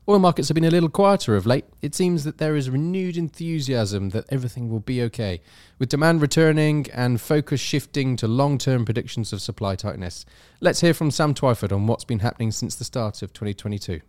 Oil 0.06 0.20
markets 0.20 0.50
have 0.50 0.56
been 0.56 0.66
a 0.66 0.70
little 0.70 0.90
quieter 0.90 1.34
of 1.34 1.46
late. 1.46 1.64
It 1.82 1.96
seems 1.96 2.26
that 2.26 2.38
there 2.38 2.58
is 2.58 2.70
renewed 2.70 3.16
enthusiasm 3.16 4.10
that 4.10 4.26
everything 4.28 4.68
will 4.68 4.82
be 4.82 5.02
okay, 5.04 5.40
with 5.80 5.88
demand 5.88 6.22
returning 6.22 6.88
and 6.92 7.22
focus 7.22 7.62
shifting 7.62 8.18
to 8.18 8.28
long 8.28 8.58
term 8.58 8.84
predictions 8.84 9.32
of 9.32 9.42
supply 9.42 9.78
tightness. 9.78 10.26
Let's 10.60 10.82
hear 10.82 10.94
from 10.94 11.10
Sam 11.10 11.34
Twyford 11.34 11.72
on 11.72 11.88
what's 11.88 12.04
been 12.04 12.20
happening 12.20 12.52
since 12.52 12.76
the 12.76 12.84
start 12.84 13.22
of 13.22 13.32
2022. 13.32 14.02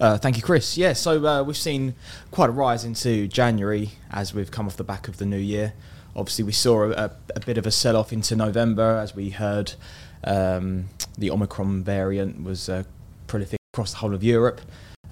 Uh, 0.00 0.16
thank 0.16 0.38
you, 0.38 0.42
Chris. 0.42 0.78
Yeah, 0.78 0.94
so 0.94 1.26
uh, 1.26 1.42
we've 1.42 1.58
seen 1.58 1.94
quite 2.30 2.48
a 2.48 2.52
rise 2.52 2.86
into 2.86 3.28
January 3.28 3.90
as 4.10 4.32
we've 4.32 4.50
come 4.50 4.66
off 4.66 4.78
the 4.78 4.84
back 4.84 5.08
of 5.08 5.18
the 5.18 5.26
new 5.26 5.36
year. 5.36 5.74
Obviously, 6.16 6.42
we 6.42 6.52
saw 6.52 6.90
a, 6.90 7.10
a 7.36 7.40
bit 7.40 7.58
of 7.58 7.66
a 7.66 7.70
sell 7.70 7.98
off 7.98 8.10
into 8.10 8.34
November 8.34 8.96
as 8.96 9.14
we 9.14 9.28
heard 9.28 9.74
um, 10.24 10.88
the 11.18 11.30
Omicron 11.30 11.84
variant 11.84 12.42
was 12.42 12.70
uh, 12.70 12.84
prolific 13.26 13.58
across 13.74 13.90
the 13.90 13.98
whole 13.98 14.14
of 14.14 14.24
Europe. 14.24 14.62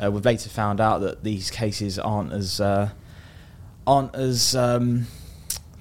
Uh, 0.02 0.10
we've 0.10 0.24
later 0.24 0.48
found 0.48 0.80
out 0.80 1.02
that 1.02 1.22
these 1.22 1.50
cases 1.50 1.98
aren't 1.98 2.32
as 2.32 2.58
uh, 2.58 2.88
aren't 3.86 4.14
as 4.14 4.56
um, 4.56 5.06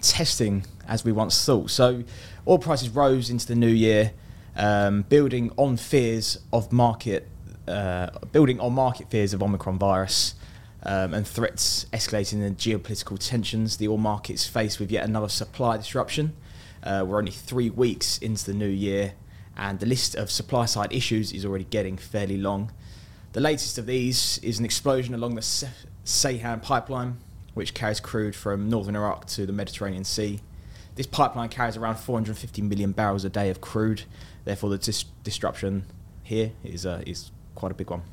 testing 0.02 0.66
as 0.86 1.06
we 1.06 1.14
once 1.14 1.46
thought. 1.46 1.70
So, 1.70 2.04
oil 2.46 2.60
prices 2.60 2.90
rose 2.90 3.30
into 3.30 3.48
the 3.48 3.56
new 3.56 3.68
year, 3.68 4.12
um, 4.58 5.04
building 5.04 5.54
on 5.56 5.78
fears 5.78 6.40
of 6.52 6.74
market, 6.74 7.30
uh, 7.68 8.10
building 8.32 8.60
on 8.60 8.74
market 8.74 9.10
fears 9.10 9.34
of 9.34 9.44
Omicron 9.44 9.78
virus. 9.78 10.36
Um, 10.84 11.14
and 11.16 11.28
threats 11.28 11.86
escalating 11.92 12.44
in 12.46 12.56
geopolitical 12.56 13.18
tensions. 13.20 13.78
The 13.78 13.88
oil 13.88 13.98
market's 13.98 14.48
faced 14.48 14.80
with 14.80 14.92
yet 14.92 15.04
another 15.06 15.28
supply 15.28 15.76
disruption. 15.76 16.34
Uh, 16.84 17.04
we're 17.06 17.18
only 17.18 17.32
three 17.32 17.70
weeks 17.70 18.18
into 18.20 18.46
the 18.46 18.54
new 18.54 18.70
year, 18.70 19.14
and 19.58 19.80
the 19.80 19.86
list 19.86 20.16
of 20.16 20.30
supply 20.32 20.66
side 20.66 20.94
issues 20.94 21.34
is 21.34 21.44
already 21.46 21.66
getting 21.66 21.98
fairly 21.98 22.38
long. 22.38 22.72
The 23.34 23.42
latest 23.42 23.78
of 23.78 23.86
these 23.86 24.40
is 24.42 24.60
an 24.60 24.66
explosion 24.66 25.14
along 25.14 25.36
the 25.36 25.42
Ceyhan 26.06 26.62
pipeline, 26.62 27.18
which 27.54 27.74
carries 27.74 28.00
crude 28.00 28.36
from 28.36 28.70
northern 28.70 28.96
Iraq 28.96 29.26
to 29.28 29.46
the 29.46 29.54
Mediterranean 29.54 30.06
Sea. 30.06 30.40
This 30.96 31.08
pipeline 31.08 31.50
carries 31.50 31.76
around 31.76 31.98
450 31.98 32.62
million 32.62 32.94
barrels 32.94 33.26
a 33.26 33.30
day 33.30 33.50
of 33.50 33.62
crude, 33.62 34.04
therefore, 34.46 34.70
the 34.70 34.78
dis- 34.78 35.06
disruption 35.24 35.86
here 36.24 36.52
is, 36.64 36.86
uh, 36.86 37.04
is 37.06 37.32
quite 37.58 37.72
a 37.72 37.76
big 37.76 37.90
one. 37.90 38.04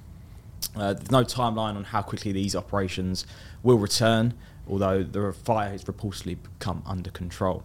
Uh, 0.75 0.95
there's 0.95 1.11
no 1.11 1.23
timeline 1.23 1.77
on 1.77 1.85
how 1.85 2.03
quickly 2.03 2.33
these 2.33 2.57
operations 2.57 3.27
will 3.63 3.79
return, 3.79 4.35
although 4.69 5.03
the 5.03 5.33
fire 5.33 5.71
has 5.71 5.85
reportedly 5.85 6.37
become 6.43 6.83
under 6.87 7.11
control. 7.11 7.63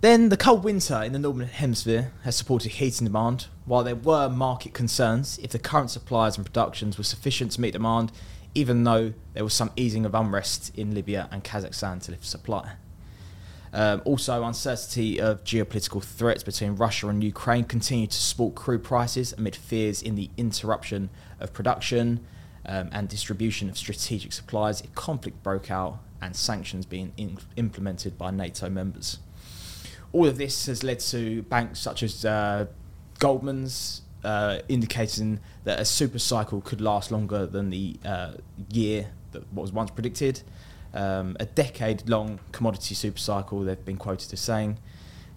Then 0.00 0.28
the 0.28 0.36
cold 0.36 0.62
winter 0.62 1.02
in 1.02 1.12
the 1.12 1.18
northern 1.18 1.48
hemisphere 1.48 2.12
has 2.22 2.36
supported 2.36 2.72
heating 2.72 3.06
demand. 3.06 3.46
While 3.64 3.82
there 3.82 3.96
were 3.96 4.28
market 4.28 4.72
concerns 4.72 5.38
if 5.42 5.50
the 5.50 5.58
current 5.58 5.90
supplies 5.90 6.36
and 6.36 6.46
productions 6.46 6.96
were 6.96 7.04
sufficient 7.04 7.52
to 7.52 7.60
meet 7.60 7.72
demand, 7.72 8.12
even 8.54 8.84
though 8.84 9.12
there 9.34 9.42
was 9.42 9.52
some 9.52 9.72
easing 9.74 10.06
of 10.06 10.14
unrest 10.14 10.72
in 10.78 10.94
Libya 10.94 11.28
and 11.32 11.42
Kazakhstan 11.42 12.00
to 12.04 12.12
lift 12.12 12.24
supply. 12.24 12.72
Um, 13.72 14.02
also, 14.04 14.44
uncertainty 14.44 15.20
of 15.20 15.44
geopolitical 15.44 16.02
threats 16.02 16.42
between 16.42 16.76
Russia 16.76 17.08
and 17.08 17.22
Ukraine 17.22 17.64
continue 17.64 18.06
to 18.06 18.16
support 18.16 18.54
crude 18.54 18.84
prices 18.84 19.34
amid 19.36 19.56
fears 19.56 20.02
in 20.02 20.14
the 20.14 20.30
interruption 20.36 21.10
of 21.40 21.52
production 21.52 22.20
um, 22.64 22.88
and 22.92 23.08
distribution 23.08 23.68
of 23.68 23.76
strategic 23.76 24.32
supplies 24.32 24.80
if 24.80 24.94
conflict 24.94 25.42
broke 25.42 25.70
out 25.70 25.98
and 26.22 26.34
sanctions 26.34 26.86
being 26.86 27.12
in- 27.16 27.38
implemented 27.56 28.16
by 28.16 28.30
NATO 28.30 28.70
members 28.70 29.18
all 30.16 30.26
of 30.26 30.38
this 30.38 30.66
has 30.66 30.82
led 30.82 30.98
to 31.00 31.42
banks 31.42 31.78
such 31.78 32.02
as 32.02 32.24
uh, 32.24 32.66
Goldman's 33.18 34.02
uh, 34.24 34.60
indicating 34.68 35.40
that 35.64 35.78
a 35.78 35.84
super 35.84 36.18
cycle 36.18 36.62
could 36.62 36.80
last 36.80 37.10
longer 37.10 37.46
than 37.46 37.70
the 37.70 37.96
uh, 38.04 38.32
year 38.70 39.08
that 39.32 39.52
was 39.52 39.72
once 39.72 39.90
predicted. 39.90 40.42
Um, 40.94 41.36
a 41.38 41.46
decade 41.46 42.08
long 42.08 42.40
commodity 42.52 42.94
super 42.94 43.18
cycle, 43.18 43.60
they've 43.60 43.84
been 43.84 43.96
quoted 43.96 44.32
as 44.32 44.40
saying, 44.40 44.78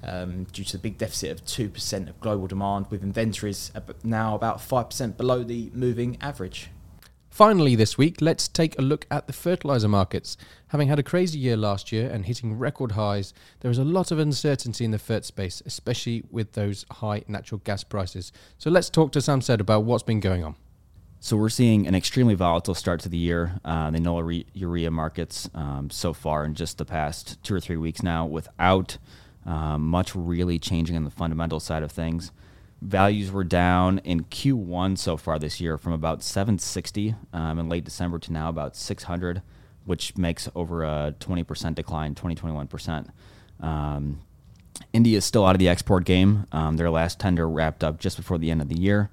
um, 0.03 0.45
due 0.45 0.63
to 0.63 0.73
the 0.73 0.77
big 0.77 0.97
deficit 0.97 1.31
of 1.31 1.43
2% 1.45 2.09
of 2.09 2.19
global 2.21 2.47
demand, 2.47 2.87
with 2.89 3.03
inventories 3.03 3.71
now 4.03 4.35
about 4.35 4.59
5% 4.59 5.17
below 5.17 5.43
the 5.43 5.69
moving 5.73 6.17
average. 6.21 6.69
Finally, 7.29 7.75
this 7.75 7.97
week, 7.97 8.21
let's 8.21 8.47
take 8.47 8.77
a 8.77 8.81
look 8.81 9.05
at 9.11 9.27
the 9.27 9.33
fertilizer 9.33 9.87
markets. 9.87 10.35
Having 10.69 10.87
had 10.87 10.99
a 10.99 11.03
crazy 11.03 11.37
year 11.37 11.55
last 11.55 11.91
year 11.91 12.09
and 12.09 12.25
hitting 12.25 12.57
record 12.57 12.93
highs, 12.93 13.33
there 13.59 13.71
is 13.71 13.77
a 13.77 13.83
lot 13.83 14.11
of 14.11 14.19
uncertainty 14.19 14.83
in 14.83 14.91
the 14.91 14.97
fert 14.97 15.23
space, 15.23 15.61
especially 15.65 16.23
with 16.31 16.53
those 16.53 16.85
high 16.91 17.23
natural 17.27 17.61
gas 17.63 17.83
prices. 17.83 18.31
So 18.57 18.69
let's 18.69 18.89
talk 18.89 19.11
to 19.13 19.21
Sam 19.21 19.41
Said 19.41 19.61
about 19.61 19.83
what's 19.83 20.03
been 20.03 20.19
going 20.19 20.43
on. 20.43 20.55
So 21.21 21.35
we're 21.35 21.49
seeing 21.49 21.85
an 21.85 21.95
extremely 21.95 22.33
volatile 22.33 22.73
start 22.73 23.01
to 23.01 23.09
the 23.09 23.17
year. 23.17 23.59
Uh, 23.65 23.91
the 23.91 23.99
NOLA 23.99 24.43
urea 24.53 24.89
markets 24.89 25.49
um, 25.53 25.89
so 25.89 26.13
far 26.13 26.45
in 26.45 26.55
just 26.55 26.77
the 26.77 26.85
past 26.85 27.43
two 27.43 27.53
or 27.53 27.59
three 27.59 27.77
weeks 27.77 28.01
now, 28.01 28.25
without 28.25 28.97
um, 29.45 29.87
much 29.87 30.15
really 30.15 30.59
changing 30.59 30.95
on 30.95 31.03
the 31.03 31.11
fundamental 31.11 31.59
side 31.59 31.83
of 31.83 31.91
things 31.91 32.31
values 32.81 33.31
were 33.31 33.43
down 33.43 33.99
in 33.99 34.23
Q1 34.25 34.97
so 34.97 35.17
far 35.17 35.37
this 35.37 35.59
year 35.59 35.77
from 35.77 35.93
about 35.93 36.23
760 36.23 37.15
um, 37.33 37.59
in 37.59 37.69
late 37.69 37.83
December 37.83 38.19
to 38.19 38.33
now 38.33 38.49
about 38.49 38.75
600, 38.75 39.41
which 39.85 40.17
makes 40.17 40.49
over 40.55 40.83
a 40.83 41.13
20% 41.19 41.75
decline, 41.75 42.15
20, 42.15 42.35
21%. 42.35 43.09
Um, 43.59 44.21
India 44.93 45.17
is 45.17 45.25
still 45.25 45.45
out 45.45 45.55
of 45.55 45.59
the 45.59 45.67
export 45.67 46.05
game. 46.05 46.45
Um, 46.51 46.77
their 46.77 46.89
last 46.89 47.19
tender 47.19 47.49
wrapped 47.49 47.83
up 47.83 47.99
just 47.99 48.15
before 48.15 48.37
the 48.37 48.49
end 48.49 48.61
of 48.61 48.69
the 48.69 48.79
year. 48.79 49.09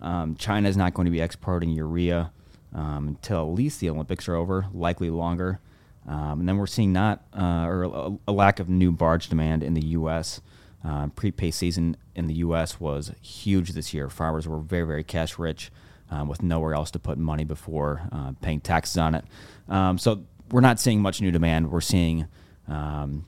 Um, 0.00 0.34
China 0.36 0.68
is 0.68 0.76
not 0.76 0.94
going 0.94 1.06
to 1.06 1.10
be 1.10 1.20
exporting 1.20 1.70
urea 1.70 2.32
um, 2.74 3.08
until 3.08 3.40
at 3.40 3.54
least 3.54 3.80
the 3.80 3.90
Olympics 3.90 4.28
are 4.28 4.34
over, 4.34 4.66
likely 4.72 5.10
longer. 5.10 5.60
Um, 6.06 6.40
and 6.40 6.48
then 6.48 6.56
we're 6.56 6.66
seeing 6.66 6.92
not 6.92 7.24
uh, 7.38 7.66
or 7.66 7.82
a, 7.84 8.12
a, 8.28 8.32
lack 8.32 8.58
of 8.58 8.68
new 8.68 8.90
barge 8.90 9.28
demand 9.28 9.62
in 9.62 9.74
the 9.74 9.86
U.S. 9.88 10.40
Uh, 10.84 11.08
prepay 11.08 11.50
season 11.50 11.96
in 12.14 12.26
the 12.26 12.34
U.S. 12.34 12.80
was 12.80 13.12
huge 13.20 13.70
this 13.72 13.92
year. 13.92 14.08
Farmers 14.08 14.48
were 14.48 14.60
very, 14.60 14.86
very 14.86 15.04
cash 15.04 15.38
rich 15.38 15.70
um, 16.10 16.26
with 16.26 16.42
nowhere 16.42 16.74
else 16.74 16.90
to 16.92 16.98
put 16.98 17.18
money 17.18 17.44
before 17.44 18.02
uh, 18.12 18.32
paying 18.40 18.60
taxes 18.60 18.96
on 18.96 19.14
it. 19.14 19.24
Um, 19.68 19.98
so 19.98 20.24
we're 20.50 20.62
not 20.62 20.80
seeing 20.80 21.00
much 21.02 21.20
new 21.20 21.30
demand. 21.30 21.70
We're 21.70 21.80
seeing 21.80 22.26
um, 22.66 23.26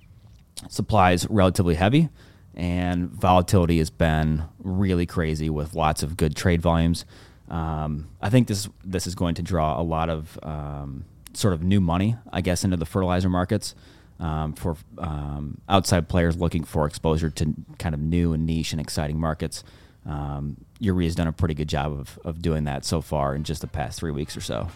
supplies 0.69 1.29
relatively 1.29 1.75
heavy, 1.75 2.09
and 2.55 3.11
volatility 3.11 3.79
has 3.79 3.91
been 3.91 4.45
really 4.59 5.07
crazy 5.07 5.49
with 5.51 5.75
lots 5.75 6.03
of 6.03 6.17
good 6.17 6.37
trade 6.37 6.61
volumes. 6.61 7.05
Um, 7.49 8.09
I 8.21 8.31
think 8.31 8.49
this 8.49 8.69
this 8.85 9.07
is 9.07 9.15
going 9.15 9.35
to 9.37 9.43
draw 9.43 9.81
a 9.81 9.83
lot 9.83 10.09
of 10.09 10.39
um, 10.43 11.05
sort 11.35 11.55
of 11.55 11.63
new 11.63 11.81
money, 11.81 12.17
I 12.33 12.41
guess, 12.41 12.65
into 12.65 12.77
the 12.77 12.87
fertilizer 12.87 13.29
markets 13.29 13.75
um, 14.21 14.55
for 14.55 14.77
um, 14.99 15.59
outside 15.69 16.09
players 16.09 16.37
looking 16.37 16.65
for 16.65 16.87
exposure 16.87 17.31
to 17.31 17.55
kind 17.79 17.95
of 17.95 18.01
new 18.01 18.33
and 18.33 18.47
niche 18.47 18.73
and 18.73 18.81
exciting 18.81 19.19
markets. 19.19 19.65
Um, 20.05 20.57
has 20.85 21.15
done 21.15 21.29
a 21.29 21.33
pretty 21.33 21.55
good 21.55 21.69
job 21.69 21.93
of, 21.93 22.19
of 22.25 22.43
doing 22.43 22.65
that 22.65 22.85
so 22.85 23.01
far 23.01 23.37
in 23.37 23.45
just 23.45 23.61
the 23.61 23.69
past 23.69 24.01
three 24.01 24.11
weeks 24.11 24.37
or 24.37 24.41
so. 24.41 24.69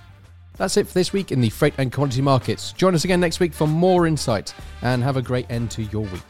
That's 0.57 0.77
it 0.77 0.87
for 0.87 0.95
this 0.95 1.12
week 1.12 1.33
in 1.33 1.41
the 1.41 1.51
freight 1.51 1.75
and 1.79 1.93
commodity 1.93 2.23
markets. 2.23 2.73
Join 2.73 2.95
us 2.95 3.05
again 3.05 3.21
next 3.21 3.41
week 3.41 3.53
for 3.53 3.67
more 3.67 4.07
insight 4.07 4.55
and 4.83 5.03
have 5.03 5.17
a 5.17 5.23
great 5.23 5.51
end 5.51 5.71
to 5.73 5.83
your 5.83 6.05
week. 6.05 6.23